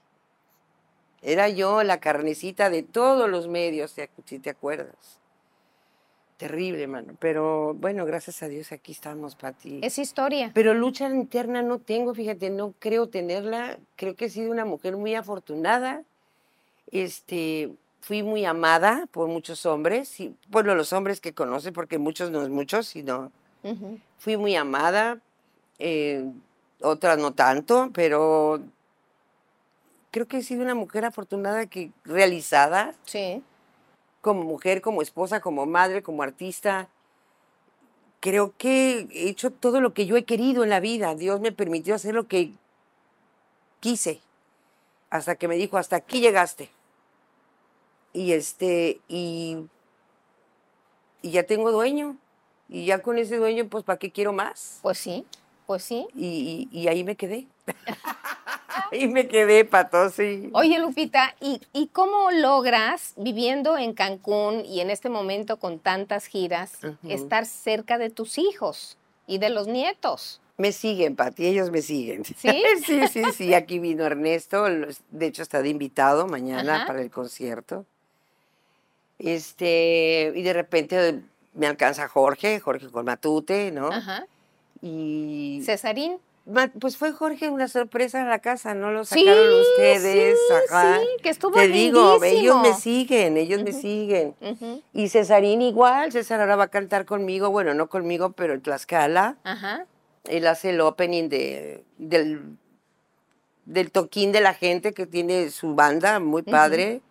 Era 1.22 1.48
yo 1.48 1.84
la 1.84 2.00
carnecita 2.00 2.68
de 2.68 2.82
todos 2.82 3.30
los 3.30 3.46
medios, 3.46 3.94
si 4.24 4.38
te 4.40 4.50
acuerdas. 4.50 5.20
Terrible, 6.36 6.88
mano. 6.88 7.14
Pero 7.20 7.74
bueno, 7.74 8.04
gracias 8.04 8.42
a 8.42 8.48
Dios 8.48 8.72
aquí 8.72 8.90
estamos, 8.90 9.36
Pati. 9.36 9.78
Es 9.82 9.98
historia. 9.98 10.50
Pero 10.52 10.74
lucha 10.74 11.08
interna 11.08 11.62
no 11.62 11.78
tengo, 11.78 12.14
fíjate, 12.14 12.50
no 12.50 12.74
creo 12.80 13.08
tenerla. 13.08 13.78
Creo 13.94 14.16
que 14.16 14.24
he 14.24 14.28
sido 14.28 14.50
una 14.50 14.64
mujer 14.64 14.96
muy 14.96 15.14
afortunada. 15.14 16.02
Este, 16.90 17.70
fui 18.02 18.22
muy 18.22 18.44
amada 18.44 19.06
por 19.12 19.28
muchos 19.28 19.64
hombres, 19.64 20.20
y, 20.20 20.36
bueno, 20.48 20.74
los 20.74 20.92
hombres 20.92 21.20
que 21.20 21.32
conocen, 21.32 21.72
porque 21.72 21.96
muchos 21.98 22.30
no 22.30 22.42
es 22.42 22.50
muchos, 22.50 22.86
sino 22.88 23.32
Ujú. 23.62 23.98
fui 24.18 24.36
muy 24.36 24.54
amada, 24.56 25.18
eh, 25.78 26.30
otras 26.82 27.16
no 27.18 27.32
tanto, 27.32 27.90
pero 27.94 28.60
creo 30.10 30.26
que 30.26 30.38
he 30.38 30.42
sido 30.42 30.62
una 30.62 30.74
mujer 30.74 31.04
afortunada 31.04 31.66
que 31.66 31.92
realizada 32.04 32.92
Sí. 33.04 33.42
como 34.20 34.42
mujer, 34.42 34.82
como 34.82 35.00
esposa, 35.00 35.40
como 35.40 35.64
madre, 35.64 36.02
como 36.02 36.22
artista. 36.22 36.88
Creo 38.20 38.52
que 38.58 39.06
he 39.10 39.28
hecho 39.28 39.50
todo 39.52 39.80
lo 39.80 39.94
que 39.94 40.06
yo 40.06 40.16
he 40.16 40.24
querido 40.24 40.64
en 40.64 40.70
la 40.70 40.80
vida. 40.80 41.14
Dios 41.14 41.40
me 41.40 41.50
permitió 41.52 41.94
hacer 41.94 42.14
lo 42.14 42.26
que 42.28 42.52
quise. 43.80 44.20
Hasta 45.10 45.34
que 45.36 45.48
me 45.48 45.56
dijo, 45.56 45.76
hasta 45.76 45.96
aquí 45.96 46.20
llegaste. 46.20 46.70
Y 48.12 48.32
este, 48.32 49.00
y, 49.08 49.56
y 51.22 51.30
ya 51.30 51.44
tengo 51.44 51.70
dueño. 51.72 52.16
Y 52.68 52.86
ya 52.86 53.02
con 53.02 53.18
ese 53.18 53.36
dueño, 53.36 53.68
pues, 53.68 53.84
¿para 53.84 53.98
qué 53.98 54.10
quiero 54.10 54.32
más? 54.32 54.78
Pues 54.82 54.98
sí, 54.98 55.26
pues 55.66 55.82
sí. 55.82 56.06
Y, 56.14 56.68
y- 56.72 56.80
y 56.80 56.88
ahí 56.88 57.04
me 57.04 57.16
quedé. 57.16 57.46
ahí 58.92 59.08
me 59.08 59.28
quedé, 59.28 59.64
pato, 59.64 60.08
sí. 60.10 60.48
Oye, 60.54 60.78
Lupita, 60.78 61.34
¿y, 61.40 61.60
¿y 61.72 61.88
cómo 61.88 62.30
logras, 62.30 63.12
viviendo 63.16 63.76
en 63.76 63.92
Cancún 63.92 64.64
y 64.64 64.80
en 64.80 64.90
este 64.90 65.08
momento 65.10 65.58
con 65.58 65.78
tantas 65.80 66.26
giras, 66.26 66.78
estar 67.08 67.44
cerca 67.46 67.98
de 67.98 68.10
tus 68.10 68.38
hijos 68.38 68.96
y 69.26 69.38
de 69.38 69.50
los 69.50 69.66
nietos? 69.66 70.40
Me 70.56 70.72
siguen, 70.72 71.16
Pati, 71.16 71.46
ellos 71.46 71.70
me 71.70 71.82
siguen. 71.82 72.24
¿Sí? 72.24 72.62
sí, 72.86 73.06
sí, 73.08 73.32
sí. 73.32 73.54
Aquí 73.54 73.78
vino 73.78 74.04
Ernesto, 74.04 74.64
de 74.64 75.26
hecho 75.26 75.42
está 75.42 75.60
de 75.62 75.68
invitado 75.70 76.26
mañana 76.26 76.76
Ajá. 76.76 76.86
para 76.86 77.02
el 77.02 77.10
concierto. 77.10 77.84
Este, 79.22 80.32
y 80.34 80.42
de 80.42 80.52
repente 80.52 81.20
me 81.54 81.66
alcanza 81.66 82.08
Jorge, 82.08 82.60
Jorge 82.60 82.88
con 82.90 83.04
Matute, 83.04 83.70
¿no? 83.70 83.88
Ajá. 83.88 84.26
Y 84.80 85.62
Cesarín. 85.64 86.18
Pues 86.80 86.96
fue 86.96 87.12
Jorge 87.12 87.50
una 87.50 87.68
sorpresa 87.68 88.22
a 88.22 88.24
la 88.24 88.40
casa, 88.40 88.74
¿no? 88.74 88.90
Lo 88.90 89.04
Sí, 89.04 89.20
sacaron 89.24 89.60
ustedes, 89.60 90.36
sí, 90.36 90.54
ajá. 90.68 90.98
sí, 90.98 91.06
que 91.22 91.28
estuvo 91.28 91.52
Te 91.52 91.68
digo, 91.68 92.18
ellos 92.24 92.60
me 92.62 92.74
siguen, 92.74 93.36
ellos 93.36 93.62
me 93.62 93.72
siguen. 93.72 94.34
Y 94.92 95.08
Cesarín 95.08 95.62
igual, 95.62 96.10
César 96.10 96.40
ahora 96.40 96.56
va 96.56 96.64
a 96.64 96.68
cantar 96.68 97.04
conmigo, 97.04 97.50
bueno, 97.50 97.74
no 97.74 97.88
conmigo, 97.88 98.32
pero 98.32 98.54
en 98.54 98.60
Tlaxcala. 98.60 99.36
Ajá. 99.44 99.86
Él 100.24 100.48
hace 100.48 100.70
el 100.70 100.80
opening 100.80 101.28
de, 101.28 101.84
del, 101.98 102.56
del 103.64 103.92
toquín 103.92 104.32
de 104.32 104.40
la 104.40 104.54
gente 104.54 104.94
que 104.94 105.06
tiene 105.06 105.48
su 105.50 105.76
banda, 105.76 106.18
muy 106.18 106.42
padre. 106.42 107.02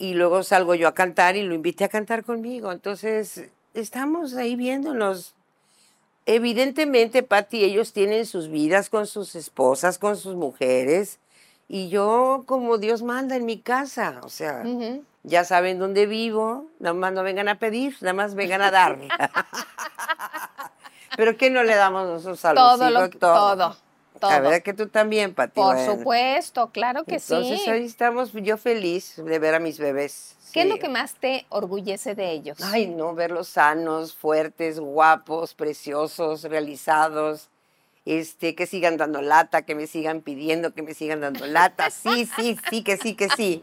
Y 0.00 0.14
luego 0.14 0.42
salgo 0.42 0.74
yo 0.74 0.88
a 0.88 0.94
cantar 0.94 1.36
y 1.36 1.42
lo 1.42 1.54
invité 1.54 1.84
a 1.84 1.90
cantar 1.90 2.24
conmigo. 2.24 2.72
Entonces, 2.72 3.50
estamos 3.74 4.34
ahí 4.34 4.56
viéndonos. 4.56 5.34
Evidentemente, 6.24 7.22
Patti, 7.22 7.64
ellos 7.64 7.92
tienen 7.92 8.24
sus 8.24 8.48
vidas 8.48 8.88
con 8.88 9.06
sus 9.06 9.34
esposas, 9.34 9.98
con 9.98 10.16
sus 10.16 10.36
mujeres. 10.36 11.18
Y 11.68 11.90
yo, 11.90 12.44
como 12.46 12.78
Dios 12.78 13.02
manda 13.02 13.36
en 13.36 13.44
mi 13.44 13.60
casa, 13.60 14.22
o 14.24 14.30
sea, 14.30 14.64
ya 15.22 15.44
saben 15.44 15.78
dónde 15.78 16.06
vivo, 16.06 16.64
nada 16.78 16.94
más 16.94 17.12
no 17.12 17.22
vengan 17.22 17.48
a 17.48 17.58
pedir, 17.58 17.94
nada 18.00 18.14
más 18.14 18.34
vengan 18.34 18.62
a 18.62 18.70
dar. 18.70 18.98
Pero 21.18 21.36
¿qué 21.36 21.50
no 21.50 21.62
le 21.62 21.74
damos 21.74 22.08
nosotros 22.08 22.42
a 22.46 22.54
los 22.54 22.78
Todo 22.78 22.90
hijos? 22.90 23.10
todo, 23.18 23.56
todo. 23.56 23.76
La 24.28 24.40
verdad 24.40 24.62
que 24.62 24.74
tú 24.74 24.88
también, 24.88 25.34
Pati. 25.34 25.54
Por 25.54 25.76
bueno. 25.76 25.94
supuesto, 25.96 26.70
claro 26.70 27.04
que 27.04 27.16
Entonces 27.16 27.62
sí. 27.62 27.70
ahí 27.70 27.84
estamos, 27.84 28.32
yo 28.32 28.56
feliz 28.56 29.14
de 29.16 29.38
ver 29.38 29.54
a 29.54 29.58
mis 29.60 29.78
bebés. 29.78 30.36
¿Qué 30.52 30.62
es 30.62 30.68
lo 30.68 30.78
que 30.78 30.88
más 30.88 31.14
te 31.14 31.46
orgullece 31.48 32.14
de 32.14 32.30
ellos? 32.32 32.58
Ay, 32.62 32.88
no, 32.88 33.14
verlos 33.14 33.48
sanos, 33.48 34.14
fuertes, 34.14 34.80
guapos, 34.80 35.54
preciosos, 35.54 36.42
realizados. 36.42 37.48
Este, 38.06 38.54
que 38.54 38.66
sigan 38.66 38.96
dando 38.96 39.20
lata, 39.22 39.62
que 39.62 39.74
me 39.74 39.86
sigan 39.86 40.22
pidiendo, 40.22 40.72
que 40.74 40.82
me 40.82 40.94
sigan 40.94 41.20
dando 41.20 41.46
lata. 41.46 41.88
Sí, 41.90 42.26
sí, 42.36 42.56
sí, 42.70 42.82
que 42.82 42.96
sí, 42.96 43.14
que 43.14 43.28
sí. 43.28 43.60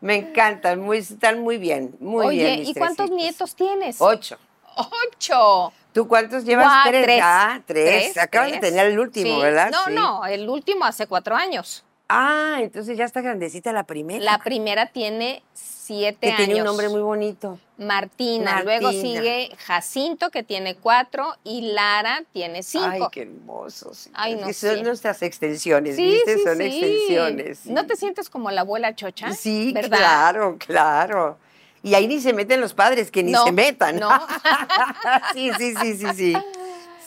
Me 0.00 0.16
encantan, 0.16 0.80
muy, 0.80 0.98
están 0.98 1.40
muy 1.40 1.58
bien, 1.58 1.96
muy 1.98 2.26
Oye, 2.26 2.44
bien. 2.44 2.60
mis 2.60 2.68
¿y 2.68 2.74
cuántos 2.74 3.06
hijos. 3.06 3.16
nietos 3.16 3.56
tienes? 3.56 3.96
Ocho. 4.00 4.38
Ocho. 4.76 5.72
¿Tú 5.96 6.06
cuántos 6.06 6.44
llevas? 6.44 6.66
Guau, 6.66 6.90
tres. 6.90 7.04
tres. 7.04 7.20
Ah, 7.24 7.60
tres. 7.64 8.12
Tres, 8.12 8.18
Acabas 8.18 8.52
de 8.52 8.58
tener 8.58 8.84
el 8.84 8.98
último, 8.98 9.36
Sí. 9.36 9.42
¿verdad? 9.42 9.70
No, 9.70 9.84
Sí. 9.86 9.92
no, 9.94 10.26
el 10.26 10.46
último 10.46 10.84
hace 10.84 11.06
cuatro 11.06 11.34
años. 11.34 11.84
Ah, 12.10 12.58
entonces 12.60 12.98
ya 12.98 13.06
está 13.06 13.22
grandecita 13.22 13.72
la 13.72 13.84
primera. 13.84 14.22
La 14.22 14.36
primera 14.38 14.84
tiene 14.92 15.42
siete 15.54 16.18
que 16.20 16.26
años. 16.34 16.44
tiene 16.44 16.60
un 16.60 16.66
nombre 16.66 16.90
muy 16.90 17.00
bonito. 17.00 17.58
Martina. 17.78 18.62
Luego 18.62 18.90
sigue 18.90 19.50
Jacinto, 19.56 20.30
que 20.30 20.42
tiene 20.42 20.76
cuatro, 20.76 21.34
y 21.44 21.72
Lara 21.72 22.24
tiene 22.30 22.62
cinco. 22.62 22.86
Ay, 22.90 23.02
qué 23.10 23.22
hermosos. 23.22 24.10
Ay, 24.12 24.34
no, 24.34 24.46
que 24.46 24.52
son 24.52 24.76
sí. 24.76 24.82
nuestras 24.82 25.22
extensiones, 25.22 25.96
Sí, 25.96 26.04
¿viste? 26.04 26.34
sí, 26.36 26.42
son 26.44 26.60
extensiones. 26.60 27.64
¿No 27.64 27.86
te 27.86 27.96
sientes 27.96 28.28
como 28.28 28.50
la 28.50 28.60
abuela 28.60 28.94
chocha? 28.94 29.32
Sí, 29.32 29.72
¿verdad? 29.72 29.96
claro, 29.98 30.56
claro. 30.58 31.38
Y 31.86 31.94
ahí 31.94 32.08
ni 32.08 32.20
se 32.20 32.32
meten 32.32 32.60
los 32.60 32.74
padres, 32.74 33.12
que 33.12 33.22
ni 33.22 33.30
No, 33.30 33.44
se 33.44 33.52
metan. 33.52 33.96
no. 33.96 34.10
sí, 35.32 35.52
sí, 35.56 35.72
sí, 35.80 35.96
sí, 35.96 36.06
sí. 36.14 36.36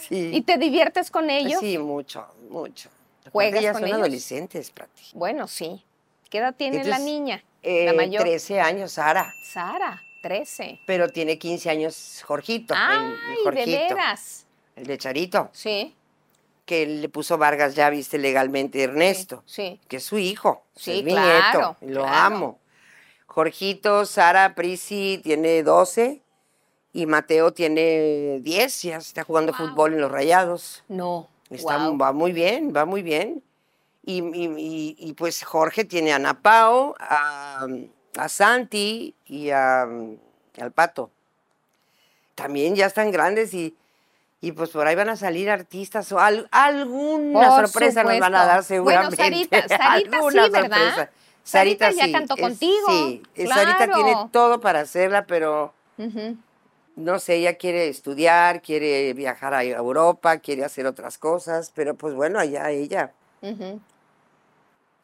Sí. 0.08 0.30
¿Y 0.34 0.42
te 0.42 0.58
diviertes 0.58 1.12
con 1.12 1.30
ellos? 1.30 1.60
Sí, 1.60 1.78
mucho, 1.78 2.26
mucho. 2.50 2.90
¿Juegas 3.32 3.62
ya 3.62 3.74
con 3.74 3.82
son 3.82 3.88
ellos? 3.90 4.00
adolescentes, 4.00 4.72
Prati. 4.72 5.04
Bueno, 5.14 5.48
sí. 5.50 5.84
¿Qué 6.30 6.38
edad 6.38 6.56
tiene 6.56 6.84
la 6.86 6.98
niña? 6.98 7.44
Eh, 7.62 7.86
la 7.88 7.94
mayor. 7.94 8.22
13 8.24 8.62
años, 8.62 8.94
Sara. 8.94 9.34
Sara. 9.44 10.02
13. 10.24 10.80
Pero 10.88 11.10
tiene 11.10 11.38
15 11.38 11.70
años 11.70 12.24
Jorgito. 12.26 12.74
el- 12.74 12.80
¡Ay, 12.82 13.06
el 13.06 13.36
de 13.36 13.44
Jorgito, 13.44 13.96
veras! 13.96 14.46
El 14.78 14.86
de 14.88 14.98
Charito. 14.98 15.50
Sí, 15.52 15.94
Que 16.66 16.86
le 16.86 17.10
puso 17.10 17.38
Vargas 17.38 17.76
ya, 17.76 17.90
viste, 17.90 18.18
legalmente 18.18 18.82
Ernesto. 18.82 19.44
sí. 19.46 19.80
Que 19.90 19.98
es 19.98 20.04
su 20.06 20.18
hijo. 20.20 20.64
Sí, 20.76 21.00
es 21.00 21.04
mi 21.04 21.12
claro, 21.12 21.60
nieto. 21.82 21.94
Lo 21.94 22.04
claro. 22.04 22.18
amo. 22.36 22.60
Jorgito, 23.34 24.06
Sara, 24.06 24.56
Prisi 24.56 25.22
tiene 25.24 25.62
12 25.64 26.22
y 26.94 27.06
Mateo 27.06 27.54
tiene 27.54 28.40
10. 28.42 28.82
Ya 28.82 28.98
está 28.98 29.24
jugando 29.24 29.54
fútbol 29.54 29.94
en 29.94 30.02
los 30.02 30.12
Rayados. 30.12 30.84
No. 30.88 31.28
Está. 31.50 31.78
Va 31.92 32.12
muy 32.12 32.32
bien, 32.32 32.74
va 32.76 32.86
muy 32.86 33.02
bien. 33.04 33.44
Y, 34.04 34.24
y- 34.24 34.54
y- 34.58 34.96
y, 34.98 35.14
pues 35.14 35.44
Jorge 35.44 35.86
tiene 35.86 36.12
a 36.14 36.16
Ana 36.16 36.42
Pao, 36.42 36.96
a, 37.00 37.68
a 38.18 38.30
Santi 38.30 39.14
y 39.26 39.52
a, 39.52 39.84
al 39.84 40.72
Pato. 40.74 41.12
También 42.36 42.76
ya 42.76 42.88
están 42.88 43.12
grandes 43.12 43.54
y, 43.54 43.76
y 44.42 44.52
pues 44.54 44.70
por 44.72 44.88
ahí 44.88 44.96
van 44.96 45.10
a 45.10 45.16
salir 45.18 45.50
artistas 45.50 46.12
o 46.12 46.20
al- 46.20 46.48
alguna 46.52 47.50
Por 47.50 47.68
sorpresa 47.68 48.04
nos 48.04 48.20
van 48.20 48.34
a 48.36 48.62
supuesto. 48.62 48.74
dar 48.74 48.82
Bueno, 48.84 49.12
seguramente. 49.12 49.48
Sarita- 49.48 49.68
Sarita 49.78 50.18
sí, 50.32 50.38
¿verdad? 50.52 50.62
sorpresa. 50.62 51.10
Sarita 51.50 51.92
ya 51.92 52.06
sí, 52.06 52.12
cantó 52.12 52.36
es- 52.36 52.42
contigo, 52.42 52.88
Sí, 52.88 53.22
Sarita 53.48 53.92
tiene 53.92 54.16
todo 54.32 54.60
para 54.60 54.82
hacerla, 54.82 55.26
pero 55.26 55.74
no 56.96 57.20
sé, 57.20 57.36
ella 57.36 57.56
quiere 57.58 57.88
estudiar, 57.88 58.62
quiere 58.62 59.14
viajar 59.14 59.54
a 59.54 59.64
Europa, 59.64 60.38
quiere 60.38 60.64
hacer 60.64 60.86
otras 60.86 61.18
cosas, 61.18 61.72
pero 61.74 61.96
pues 61.96 62.14
bueno, 62.14 62.40
allá 62.40 62.70
ella. 62.70 63.14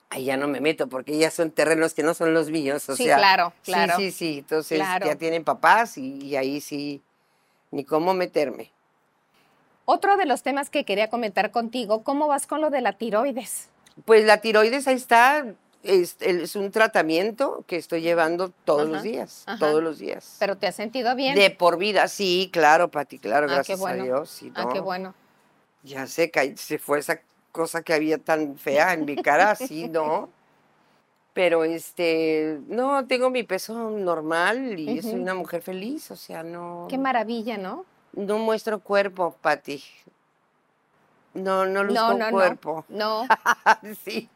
Ahí 0.09 0.25
ya 0.25 0.37
no 0.37 0.47
me 0.47 0.61
meto 0.61 0.87
porque 0.87 1.17
ya 1.17 1.31
son 1.31 1.51
terrenos 1.51 1.93
que 1.93 2.03
no 2.03 2.13
son 2.13 2.33
los 2.33 2.49
míos, 2.51 2.87
o 2.89 2.95
Sí, 2.95 3.05
sea. 3.05 3.17
claro, 3.17 3.53
sí, 3.63 3.71
claro. 3.71 3.97
Sí, 3.97 4.11
sí, 4.11 4.37
entonces 4.39 4.77
Claro. 4.77 5.07
ya 5.07 5.15
tienen 5.15 5.43
papás 5.43 5.97
y, 5.97 6.19
y 6.21 6.35
ahí 6.35 6.61
sí, 6.61 7.01
ni 7.71 7.83
cómo 7.83 8.13
meterme. 8.13 8.71
Otro 9.85 10.15
de 10.17 10.25
los 10.25 10.41
temas 10.43 10.69
que 10.69 10.83
quería 10.85 11.09
comentar 11.09 11.51
contigo, 11.51 12.03
¿cómo 12.03 12.27
vas 12.27 12.47
con 12.47 12.61
lo 12.61 12.69
de 12.69 12.81
la 12.81 12.93
tiroides? 12.93 13.69
Pues 14.05 14.25
la 14.25 14.37
tiroides 14.41 14.87
ahí 14.87 14.95
está, 14.95 15.45
es, 15.85 16.17
es 16.19 16.55
un 16.55 16.71
tratamiento 16.71 17.63
que 17.67 17.77
estoy 17.77 18.01
llevando 18.01 18.49
todos 18.65 18.83
Ajá, 18.83 18.91
los 18.91 19.03
días, 19.03 19.43
ajá. 19.45 19.57
todos 19.59 19.83
los 19.83 19.99
días. 19.99 20.35
¿Pero 20.39 20.57
te 20.57 20.67
has 20.67 20.75
sentido 20.75 21.15
bien? 21.15 21.35
De 21.35 21.51
por 21.51 21.77
vida, 21.77 22.07
sí, 22.07 22.49
claro, 22.51 22.89
Pati, 22.89 23.19
claro, 23.19 23.47
Ah, 23.49 23.53
gracias 23.53 23.79
bueno. 23.79 24.01
a 24.01 24.05
Dios. 24.05 24.29
sí, 24.29 24.51
Ah, 24.55 24.67
qué 24.71 24.79
no. 24.79 24.85
bueno. 24.85 25.13
Ya 25.83 26.05
ca- 26.31 26.55
se 26.57 26.79
fue 26.79 26.99
esa 26.99 27.21
cosa 27.51 27.83
que 27.83 27.93
había 27.93 28.17
tan 28.17 28.57
fea 28.57 28.93
en 28.93 29.05
mi 29.05 29.15
cara, 29.15 29.55
sí, 29.55 29.87
¿no? 29.87 30.29
Pero 31.33 31.63
este, 31.63 32.59
no, 32.67 33.05
tengo 33.07 33.29
mi 33.29 33.43
peso 33.43 33.89
normal 33.91 34.79
y 34.79 35.01
soy 35.01 35.15
una 35.15 35.33
mujer 35.33 35.61
feliz, 35.61 36.09
o 36.11 36.15
sea, 36.15 36.43
no, 36.43 36.87
Qué 36.89 36.97
maravilla, 36.97 37.57
¿no? 37.57 37.85
no 38.13 38.37
muestro 38.39 38.79
cuerpo, 38.79 39.35
Pati. 39.41 39.83
No, 41.33 41.65
no 41.65 41.83
luzco 41.83 42.13
No, 42.13 42.17
no, 42.17 42.31
cuerpo. 42.31 42.85
no. 42.87 43.27
No, 43.27 43.27
sí, 44.05 44.29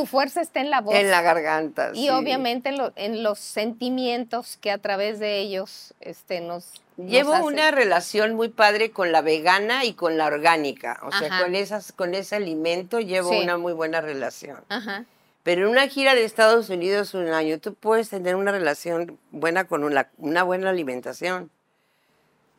tu 0.00 0.06
fuerza 0.06 0.40
está 0.40 0.60
en 0.60 0.70
la 0.70 0.80
voz. 0.80 0.94
en 0.94 1.10
la 1.10 1.22
garganta. 1.22 1.90
y 1.94 2.02
sí. 2.02 2.10
obviamente 2.10 2.68
en, 2.68 2.78
lo- 2.78 2.92
en 2.96 3.22
los 3.22 3.38
sentimientos 3.38 4.56
que 4.60 4.70
a 4.70 4.78
través 4.78 5.18
de 5.18 5.38
ellos 5.40 5.94
este, 6.00 6.40
nos. 6.40 6.72
Llevo 6.96 7.32
una 7.44 7.70
relación 7.70 8.34
muy 8.34 8.48
padre 8.48 8.90
con 8.90 9.12
la 9.12 9.20
vegana 9.22 9.84
y 9.84 9.92
con 9.94 10.16
la 10.18 10.26
orgánica. 10.26 10.98
O 11.04 11.12
sea, 11.12 11.40
con, 11.42 11.54
esas, 11.54 11.92
con 11.92 12.14
ese 12.14 12.34
alimento 12.36 12.98
llevo 12.98 13.30
Sí. 13.30 13.38
una 13.42 13.56
muy 13.56 13.72
buena 13.72 14.00
relación. 14.00 14.58
Ajá. 14.68 15.04
Pero 15.44 15.62
en 15.64 15.68
una 15.70 15.86
gira 15.88 16.14
de 16.16 16.24
Estados 16.24 16.68
Unidos 16.70 17.14
un 17.14 17.28
año, 17.28 17.58
tú 17.60 17.74
puedes 17.74 18.10
tener 18.10 18.34
una 18.34 18.50
relación 18.52 19.16
buena 19.30 19.64
con 19.64 19.84
una, 19.84 20.08
una 20.18 20.42
buena 20.42 20.70
alimentación. 20.70 21.50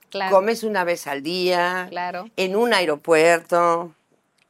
Claro. 0.09 0.35
Comes 0.35 0.63
una 0.63 0.83
vez 0.85 1.05
al 1.05 1.21
día, 1.21 1.87
Claro. 1.89 2.29
en 2.37 2.55
un 2.55 2.73
aeropuerto, 2.73 3.93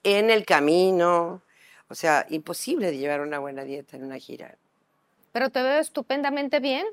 en 0.04 0.30
el 0.30 0.46
camino. 0.46 1.42
O 1.90 1.96
sea, 1.96 2.26
imposible 2.30 2.92
de 2.92 2.98
llevar 2.98 3.22
una 3.22 3.40
buena 3.40 3.64
dieta 3.64 3.98
en 3.98 4.04
una 4.04 4.18
gira. 4.20 4.56
Pero 5.32 5.50
te 5.50 5.62
veo 5.62 5.80
estupendamente 5.80 6.60
bien. 6.60 6.86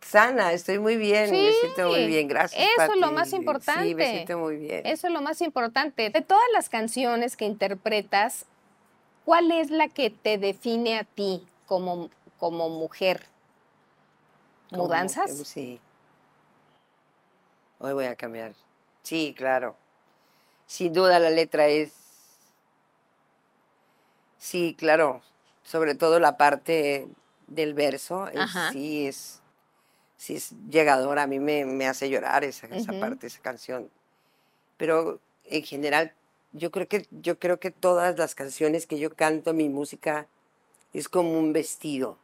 Sana, 0.00 0.52
estoy 0.54 0.78
muy 0.78 0.96
bien, 0.96 1.30
me 1.30 1.52
siento 1.52 1.88
muy 1.88 2.00
Sí, 2.00 2.06
bien, 2.06 2.26
gracias. 2.26 2.66
Eso 2.78 2.94
es 2.94 2.98
lo 2.98 3.12
más 3.12 3.30
Sí, 3.30 3.36
importante. 3.36 3.94
me 3.94 4.10
siento 4.10 4.38
muy 4.38 4.56
bien. 4.56 4.86
Eso 4.86 5.08
es 5.08 5.12
lo 5.12 5.20
más 5.20 5.42
importante. 5.42 6.08
De 6.08 6.22
todas 6.22 6.44
las 6.54 6.70
canciones 6.70 7.36
que 7.36 7.44
interpretas, 7.44 8.46
¿cuál 9.26 9.50
es 9.52 9.70
la 9.70 9.88
que 9.88 10.08
te 10.08 10.38
define 10.38 10.98
a 10.98 11.04
ti 11.04 11.46
como, 11.66 12.08
como 12.38 12.70
mujer? 12.70 13.26
¿Mudanzas? 14.70 15.36
Sí. 15.46 15.80
Hoy 17.78 17.92
voy 17.92 18.06
a 18.06 18.16
cambiar. 18.16 18.54
Sí, 19.02 19.34
claro. 19.36 19.76
Sin 20.66 20.92
duda 20.94 21.18
la 21.18 21.30
letra 21.30 21.66
es. 21.66 21.92
Sí, 24.40 24.74
claro. 24.76 25.22
Sobre 25.62 25.94
todo 25.94 26.18
la 26.18 26.36
parte 26.36 27.06
del 27.46 27.74
verso. 27.74 28.26
es- 28.26 28.40
Ajá. 28.40 28.72
sí, 28.72 29.06
es. 29.06 29.42
Sí, 30.16 30.34
es 30.36 30.52
llegadora. 30.68 31.22
A 31.22 31.26
mí 31.28 31.38
me, 31.38 31.64
me 31.64 31.86
hace 31.86 32.10
llorar 32.10 32.42
esa, 32.42 32.66
esa 32.68 32.92
parte, 32.98 33.26
esa 33.28 33.40
canción. 33.40 33.88
Pero 34.76 35.20
en 35.44 35.62
general, 35.62 36.14
yo 36.52 36.70
creo 36.70 36.88
que, 36.88 37.06
yo 37.10 37.38
creo 37.38 37.60
que 37.60 37.70
todas 37.70 38.18
las 38.18 38.34
canciones 38.34 38.86
que 38.86 38.98
yo 38.98 39.14
canto, 39.14 39.52
mi 39.54 39.68
música, 39.68 40.26
es 40.92 41.08
como 41.08 41.38
un 41.38 41.52
vestido. 41.52 42.18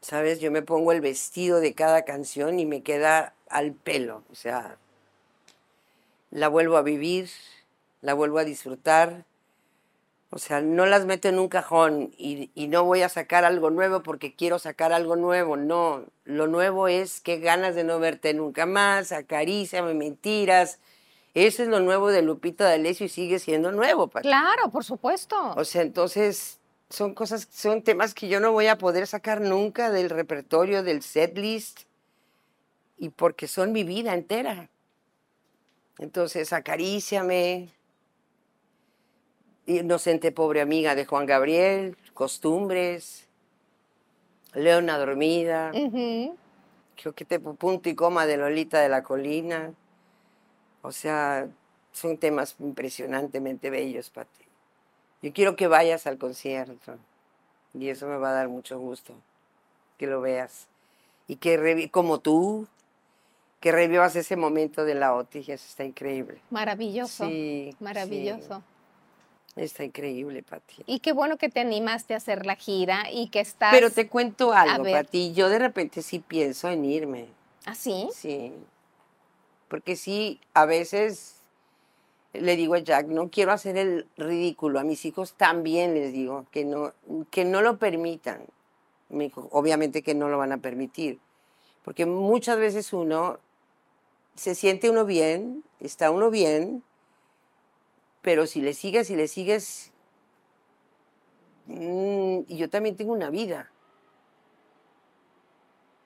¿Sabes? 0.00 0.38
Yo 0.40 0.50
me 0.52 0.62
pongo 0.62 0.92
el 0.92 1.00
vestido 1.00 1.60
de 1.60 1.74
cada 1.74 2.04
canción 2.04 2.60
y 2.60 2.66
me 2.66 2.82
queda 2.82 3.34
al 3.48 3.72
pelo. 3.72 4.22
O 4.30 4.34
sea, 4.34 4.76
la 6.30 6.48
vuelvo 6.48 6.76
a 6.76 6.82
vivir, 6.82 7.28
la 8.00 8.14
vuelvo 8.14 8.38
a 8.38 8.44
disfrutar. 8.44 9.24
O 10.30 10.38
sea, 10.38 10.60
no 10.60 10.84
las 10.84 11.06
meto 11.06 11.28
en 11.28 11.38
un 11.38 11.48
cajón 11.48 12.12
y, 12.18 12.50
y 12.54 12.68
no 12.68 12.84
voy 12.84 13.00
a 13.00 13.08
sacar 13.08 13.44
algo 13.46 13.70
nuevo 13.70 14.02
porque 14.02 14.34
quiero 14.34 14.58
sacar 14.58 14.92
algo 14.92 15.16
nuevo. 15.16 15.56
No, 15.56 16.04
lo 16.24 16.46
nuevo 16.46 16.86
es 16.86 17.20
que 17.20 17.38
ganas 17.38 17.74
de 17.74 17.84
no 17.84 17.98
verte 17.98 18.34
nunca 18.34 18.66
más, 18.66 19.12
acaríciame, 19.12 19.94
mentiras. 19.94 20.80
Eso 21.32 21.62
es 21.62 21.68
lo 21.68 21.80
nuevo 21.80 22.10
de 22.10 22.20
Lupita 22.22 22.64
D'Alessio 22.64 23.06
y 23.06 23.08
sigue 23.08 23.38
siendo 23.38 23.72
nuevo. 23.72 24.08
Pati. 24.08 24.28
Claro, 24.28 24.70
por 24.70 24.84
supuesto. 24.84 25.54
O 25.56 25.64
sea, 25.64 25.82
entonces 25.82 26.58
son 26.90 27.14
cosas, 27.14 27.48
son 27.50 27.82
temas 27.82 28.12
que 28.12 28.28
yo 28.28 28.40
no 28.40 28.52
voy 28.52 28.66
a 28.66 28.76
poder 28.76 29.06
sacar 29.06 29.40
nunca 29.40 29.90
del 29.90 30.10
repertorio, 30.10 30.82
del 30.82 31.02
set 31.02 31.36
list, 31.38 31.82
y 32.98 33.10
porque 33.10 33.46
son 33.46 33.72
mi 33.72 33.84
vida 33.84 34.14
entera. 34.14 34.68
Entonces, 35.98 36.52
acaríciame. 36.52 37.68
Inocente 39.68 40.32
pobre 40.32 40.62
amiga 40.62 40.94
de 40.94 41.04
Juan 41.04 41.26
Gabriel, 41.26 41.94
costumbres, 42.14 43.28
Leona 44.54 44.96
dormida, 44.96 45.72
creo 46.96 47.12
que 47.14 47.26
te 47.26 47.38
punto 47.38 47.90
y 47.90 47.94
coma 47.94 48.24
de 48.24 48.38
Lolita 48.38 48.80
de 48.80 48.88
la 48.88 49.02
Colina. 49.02 49.74
O 50.80 50.90
sea, 50.90 51.48
son 51.92 52.16
temas 52.16 52.56
impresionantemente 52.60 53.68
bellos, 53.68 54.08
Pati. 54.08 54.46
Yo 55.20 55.34
quiero 55.34 55.54
que 55.54 55.66
vayas 55.66 56.06
al 56.06 56.16
concierto 56.16 56.96
y 57.74 57.90
eso 57.90 58.06
me 58.06 58.16
va 58.16 58.30
a 58.30 58.32
dar 58.32 58.48
mucho 58.48 58.78
gusto 58.78 59.12
que 59.98 60.06
lo 60.06 60.22
veas 60.22 60.66
y 61.26 61.36
que 61.36 61.90
como 61.90 62.20
tú 62.20 62.66
que 63.60 63.70
revivas 63.70 64.16
ese 64.16 64.36
momento 64.36 64.86
de 64.86 64.94
la 64.94 65.14
OTI, 65.14 65.40
eso 65.40 65.52
está 65.52 65.84
increíble. 65.84 66.40
Maravilloso. 66.48 67.26
Sí, 67.26 67.76
Maravilloso. 67.80 68.62
Está 69.58 69.84
increíble, 69.84 70.42
Pati. 70.42 70.82
Y 70.86 71.00
qué 71.00 71.12
bueno 71.12 71.36
que 71.36 71.48
te 71.48 71.60
animaste 71.60 72.14
a 72.14 72.18
hacer 72.18 72.46
la 72.46 72.56
gira 72.56 73.10
y 73.10 73.28
que 73.28 73.40
estás. 73.40 73.72
Pero 73.72 73.90
te 73.90 74.08
cuento 74.08 74.52
algo. 74.52 74.84
Pati. 74.84 75.32
Yo 75.32 75.48
de 75.48 75.58
repente 75.58 76.02
sí 76.02 76.20
pienso 76.20 76.68
en 76.68 76.84
irme. 76.84 77.26
¿Así? 77.64 78.08
Sí. 78.14 78.52
Porque 79.68 79.96
sí, 79.96 80.40
a 80.54 80.64
veces 80.64 81.36
le 82.32 82.56
digo 82.56 82.74
a 82.74 82.78
Jack, 82.78 83.06
no 83.08 83.30
quiero 83.30 83.52
hacer 83.52 83.76
el 83.76 84.06
ridículo. 84.16 84.78
A 84.78 84.84
mis 84.84 85.04
hijos 85.04 85.34
también 85.34 85.94
les 85.94 86.12
digo 86.12 86.46
que 86.50 86.64
no, 86.64 86.92
que 87.30 87.44
no 87.44 87.60
lo 87.60 87.78
permitan. 87.78 88.44
Me 89.08 89.24
dijo, 89.24 89.48
obviamente 89.52 90.02
que 90.02 90.14
no 90.14 90.28
lo 90.28 90.38
van 90.38 90.52
a 90.52 90.58
permitir. 90.58 91.18
Porque 91.84 92.06
muchas 92.06 92.58
veces 92.58 92.92
uno 92.92 93.38
se 94.34 94.54
siente 94.54 94.88
uno 94.90 95.04
bien, 95.04 95.64
está 95.80 96.10
uno 96.10 96.30
bien, 96.30 96.82
pero 98.22 98.46
si 98.46 98.60
le 98.60 98.74
sigues 98.74 99.10
y 99.10 99.16
le 99.16 99.28
sigues, 99.28 99.92
mm, 101.66 102.40
y 102.48 102.56
yo 102.56 102.68
también 102.68 102.96
tengo 102.96 103.12
una 103.12 103.30
vida. 103.30 103.70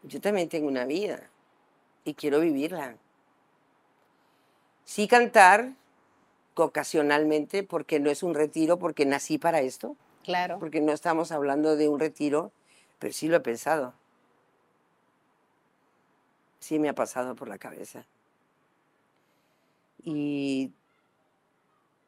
Yo 0.02 0.20
también 0.20 0.48
tengo 0.48 0.66
una 0.66 0.84
vida 0.84 1.30
y 2.04 2.14
quiero 2.14 2.40
vivirla. 2.40 2.96
Sí 4.84 5.06
cantar 5.06 5.74
ocasionalmente 6.54 7.62
porque 7.62 8.00
no 8.00 8.10
es 8.10 8.22
un 8.22 8.34
retiro, 8.34 8.78
porque 8.78 9.06
nací 9.06 9.38
para 9.38 9.60
esto, 9.60 9.96
Claro. 10.24 10.58
porque 10.58 10.80
no 10.80 10.92
estamos 10.92 11.32
hablando 11.32 11.76
de 11.76 11.88
un 11.88 11.98
retiro, 12.00 12.52
pero 12.98 13.12
sí 13.12 13.28
lo 13.28 13.36
he 13.36 13.40
pensado. 13.40 13.94
sí 16.60 16.78
me 16.78 16.88
ha 16.88 16.94
pasado 16.94 17.34
por 17.34 17.48
la 17.48 17.58
cabeza. 17.58 18.06
Y 20.04 20.70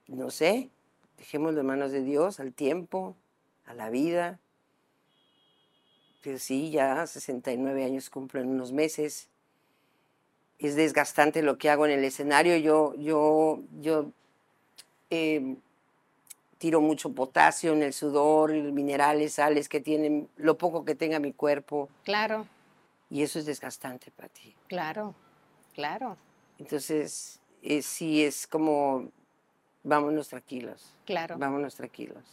no 0.09 0.31
sé, 0.31 0.71
dejémoslo 1.19 1.61
en 1.61 1.67
manos 1.67 1.93
de 1.93 2.03
Dios, 2.03 2.41
al 2.41 2.53
tiempo, 2.53 3.17
a 3.67 3.75
la 3.75 3.91
vida. 3.91 4.39
Pero 6.23 6.39
sí, 6.39 6.71
ya 6.71 7.07
69 7.07 7.85
años 7.85 8.11
cumplo 8.11 8.41
en 8.41 8.49
unos 8.49 8.73
meses. 8.73 9.29
Es 10.59 10.77
desgastante 10.77 11.43
lo 11.43 11.59
que 11.59 11.69
hago 11.71 11.85
en 11.87 11.93
el 11.93 12.05
escenario. 12.05 12.57
Yo, 12.57 12.95
yo, 12.97 13.61
yo 13.81 14.11
eh, 15.11 15.57
tiro 16.59 16.81
mucho 16.81 17.13
potasio 17.13 17.73
en 17.75 17.83
el 17.83 17.93
sudor, 17.93 18.53
minerales, 18.53 19.35
sales 19.35 19.69
que 19.69 19.81
tienen, 19.81 20.29
lo 20.37 20.57
poco 20.57 20.85
que 20.85 20.95
tenga 20.95 21.19
mi 21.19 21.33
cuerpo. 21.33 21.91
Claro, 22.05 22.47
Y 23.11 23.23
eso 23.23 23.39
es 23.39 23.45
desgastante 23.47 24.11
para 24.11 24.29
ti. 24.29 24.55
claro, 24.69 25.15
claro, 25.75 26.17
Entonces, 26.59 27.41
eh, 27.63 27.83
sí 27.83 28.25
es 28.25 28.47
como, 28.47 29.11
vámonos 29.85 30.29
tranquilos. 30.29 30.93
claro. 31.07 31.37
Vámonos 31.39 31.75
tranquilos. 31.77 32.25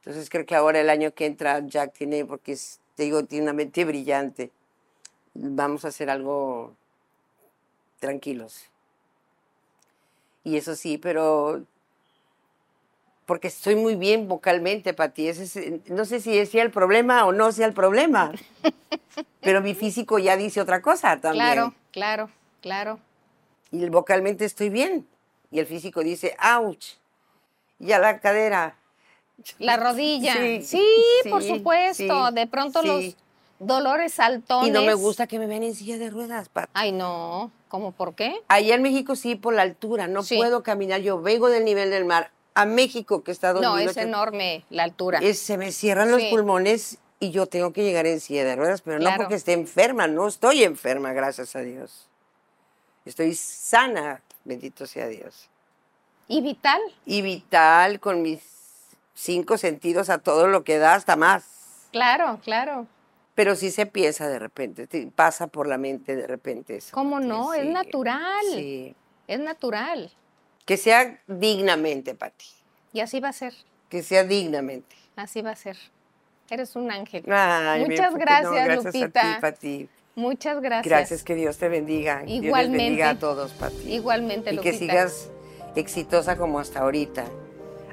Entonces 0.00 0.28
creo 0.30 0.44
que 0.46 0.54
ahora 0.54 0.80
el 0.80 0.90
año 0.90 1.12
que 1.12 1.26
entra 1.26 1.60
Jack 1.66 1.92
tiene, 1.94 2.24
porque 2.24 2.52
es- 2.52 2.80
te 2.96 3.04
digo, 3.04 3.24
tiene 3.24 3.44
una 3.44 3.52
mente 3.52 3.84
brillante. 3.84 4.50
Vamos 5.34 5.84
a 5.84 5.88
hacer 5.88 6.10
algo 6.10 6.74
tranquilos. 7.98 8.64
Y 10.42 10.56
eso 10.56 10.74
sí, 10.74 10.96
pero 10.98 11.62
porque 13.26 13.48
estoy 13.48 13.76
muy 13.76 13.94
bien 13.94 14.26
vocalmente, 14.26 14.92
Pati. 14.94 15.28
Ese 15.28 15.42
es- 15.44 15.88
no 15.90 16.04
sé 16.04 16.20
si 16.20 16.44
sea 16.46 16.62
el 16.64 16.70
problema 16.70 17.24
o 17.26 17.32
no 17.32 17.52
sea 17.52 17.66
el 17.66 17.74
problema. 17.74 18.32
pero 19.40 19.60
mi 19.60 19.74
físico 19.74 20.18
ya 20.18 20.36
dice 20.36 20.60
otra 20.60 20.80
cosa 20.82 21.20
también. 21.20 21.44
Claro, 21.52 21.74
claro, 21.92 22.30
claro. 22.62 22.98
Y 23.70 23.88
vocalmente 23.90 24.44
estoy 24.46 24.70
bien. 24.70 25.06
Y 25.50 25.58
el 25.58 25.66
físico 25.66 26.00
dice, 26.02 26.36
ouch. 26.58 26.84
Y 27.78 27.92
a 27.92 27.98
la 27.98 28.20
cadera. 28.20 28.76
La 29.58 29.76
rodilla. 29.76 30.34
Sí, 30.34 30.62
Sí, 30.62 31.28
por 31.30 31.42
supuesto. 31.42 32.28
sí, 32.28 32.34
de 32.34 32.46
pronto 32.46 32.82
los 32.82 33.16
dolores 33.58 34.12
saltones. 34.12 34.68
Y 34.68 34.70
no 34.70 34.82
me 34.82 34.94
gusta 34.94 35.26
que 35.26 35.38
me 35.38 35.46
vean 35.46 35.62
en 35.62 35.74
silla 35.74 35.98
de 35.98 36.10
ruedas, 36.10 36.48
Pati. 36.48 36.70
Ay, 36.74 36.92
no. 36.92 37.50
¿Cómo 37.68 37.92
por 37.92 38.14
qué? 38.14 38.34
Allá 38.48 38.74
en 38.74 38.82
México 38.82 39.16
sí, 39.16 39.36
por 39.36 39.54
la 39.54 39.62
altura, 39.62 40.08
no 40.08 40.22
puedo 40.24 40.62
caminar. 40.62 41.00
Yo 41.00 41.20
vengo 41.22 41.48
del 41.48 41.64
nivel 41.64 41.90
del 41.90 42.04
mar 42.04 42.30
a 42.54 42.66
México, 42.66 43.22
que 43.22 43.30
está 43.30 43.52
dos 43.52 43.62
No, 43.62 43.78
es 43.78 43.96
enorme 43.96 44.64
la 44.70 44.82
altura. 44.82 45.20
es- 45.22 45.38
se 45.38 45.56
me 45.56 45.72
cierran 45.72 46.10
los 46.10 46.22
pulmones 46.24 46.98
y 47.20 47.30
yo 47.30 47.46
tengo 47.46 47.72
que 47.72 47.82
llegar 47.84 48.06
en 48.06 48.20
silla 48.20 48.44
de 48.44 48.56
ruedas, 48.56 48.82
pero 48.82 48.98
no 48.98 49.04
Claro. 49.04 49.18
porque 49.22 49.36
esté 49.36 49.52
enferma, 49.52 50.06
no 50.08 50.26
estoy 50.26 50.64
enferma, 50.64 51.12
gracias 51.12 51.54
a 51.54 51.60
Dios. 51.60 52.08
Estoy 53.04 53.34
sana, 53.34 54.20
bendito 54.44 54.86
sea 54.86 55.08
Dios. 55.08 55.48
¿Y 56.28 56.42
vital? 56.42 56.80
Y 57.06 57.22
vital, 57.22 57.98
con 58.00 58.22
mis 58.22 58.40
cinco 59.14 59.58
sentidos 59.58 60.10
a 60.10 60.18
todo 60.18 60.46
lo 60.46 60.64
que 60.64 60.78
da, 60.78 60.94
hasta 60.94 61.16
más. 61.16 61.88
Claro, 61.92 62.40
claro. 62.42 62.86
Pero 63.34 63.56
sí 63.56 63.70
se 63.70 63.86
piensa 63.86 64.28
de 64.28 64.38
repente, 64.38 64.86
te 64.86 65.06
pasa 65.08 65.46
por 65.46 65.66
la 65.66 65.78
mente 65.78 66.14
de 66.14 66.26
repente 66.26 66.76
eso. 66.76 66.90
¿Cómo 66.92 67.20
no? 67.20 67.54
Es 67.54 67.66
natural. 67.66 68.44
Sí. 68.54 68.94
Es 69.26 69.40
natural. 69.40 70.12
Que 70.64 70.76
sea 70.76 71.20
dignamente, 71.26 72.14
Pati. 72.14 72.46
Y 72.92 73.00
así 73.00 73.20
va 73.20 73.30
a 73.30 73.32
ser. 73.32 73.54
Que 73.88 74.02
sea 74.02 74.24
dignamente. 74.24 74.94
Así 75.16 75.42
va 75.42 75.50
a 75.50 75.56
ser. 75.56 75.76
Eres 76.48 76.74
un 76.76 76.90
ángel. 76.90 77.24
Ay, 77.30 77.86
Muchas 77.86 78.12
no, 78.12 78.18
gracias, 78.18 78.52
gracias 78.52 78.84
Lupita. 78.84 79.20
A 79.20 79.34
ti, 79.34 79.40
Pati. 79.40 79.88
Muchas 80.16 80.60
gracias. 80.60 80.86
Gracias, 80.86 81.24
que 81.24 81.34
Dios 81.34 81.56
te 81.58 81.68
bendiga. 81.68 82.18
Dios 82.20 82.28
les 82.30 82.44
Igualmente. 82.44 82.84
bendiga 82.84 83.10
a 83.10 83.18
todos, 83.18 83.52
Pati. 83.52 83.92
Igualmente, 83.94 84.50
Y 84.52 84.56
Lupita. 84.56 84.72
que 84.72 84.78
sigas 84.78 85.30
exitosa 85.76 86.36
como 86.36 86.58
hasta 86.58 86.80
ahorita. 86.80 87.24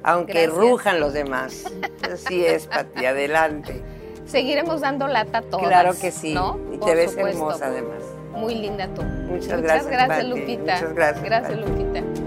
Aunque 0.04 0.34
Gracias. 0.34 0.54
rujan 0.56 1.00
los 1.00 1.14
demás. 1.14 1.66
Así 2.12 2.46
es, 2.46 2.68
Pati, 2.68 3.06
adelante. 3.06 3.82
Seguiremos 4.26 4.82
dando 4.82 5.08
lata 5.08 5.38
a 5.40 5.42
todas. 5.42 5.68
claro 5.68 5.94
que 6.00 6.12
sí. 6.12 6.34
¿no? 6.34 6.60
Y 6.74 6.78
Por 6.78 6.90
te 6.90 6.96
ves 6.96 7.12
supuesto. 7.12 7.38
hermosa 7.40 7.68
además. 7.68 8.04
Muy 8.34 8.56
linda 8.56 8.88
tú. 8.94 9.02
Muchas 9.04 9.62
gracias, 9.62 10.08
Pati. 10.08 10.28
Lupita. 10.28 10.74
Muchas 10.76 10.94
gracias, 10.94 11.24
Gracias, 11.24 11.60
Pati. 11.60 11.70
Lupita. 11.72 12.27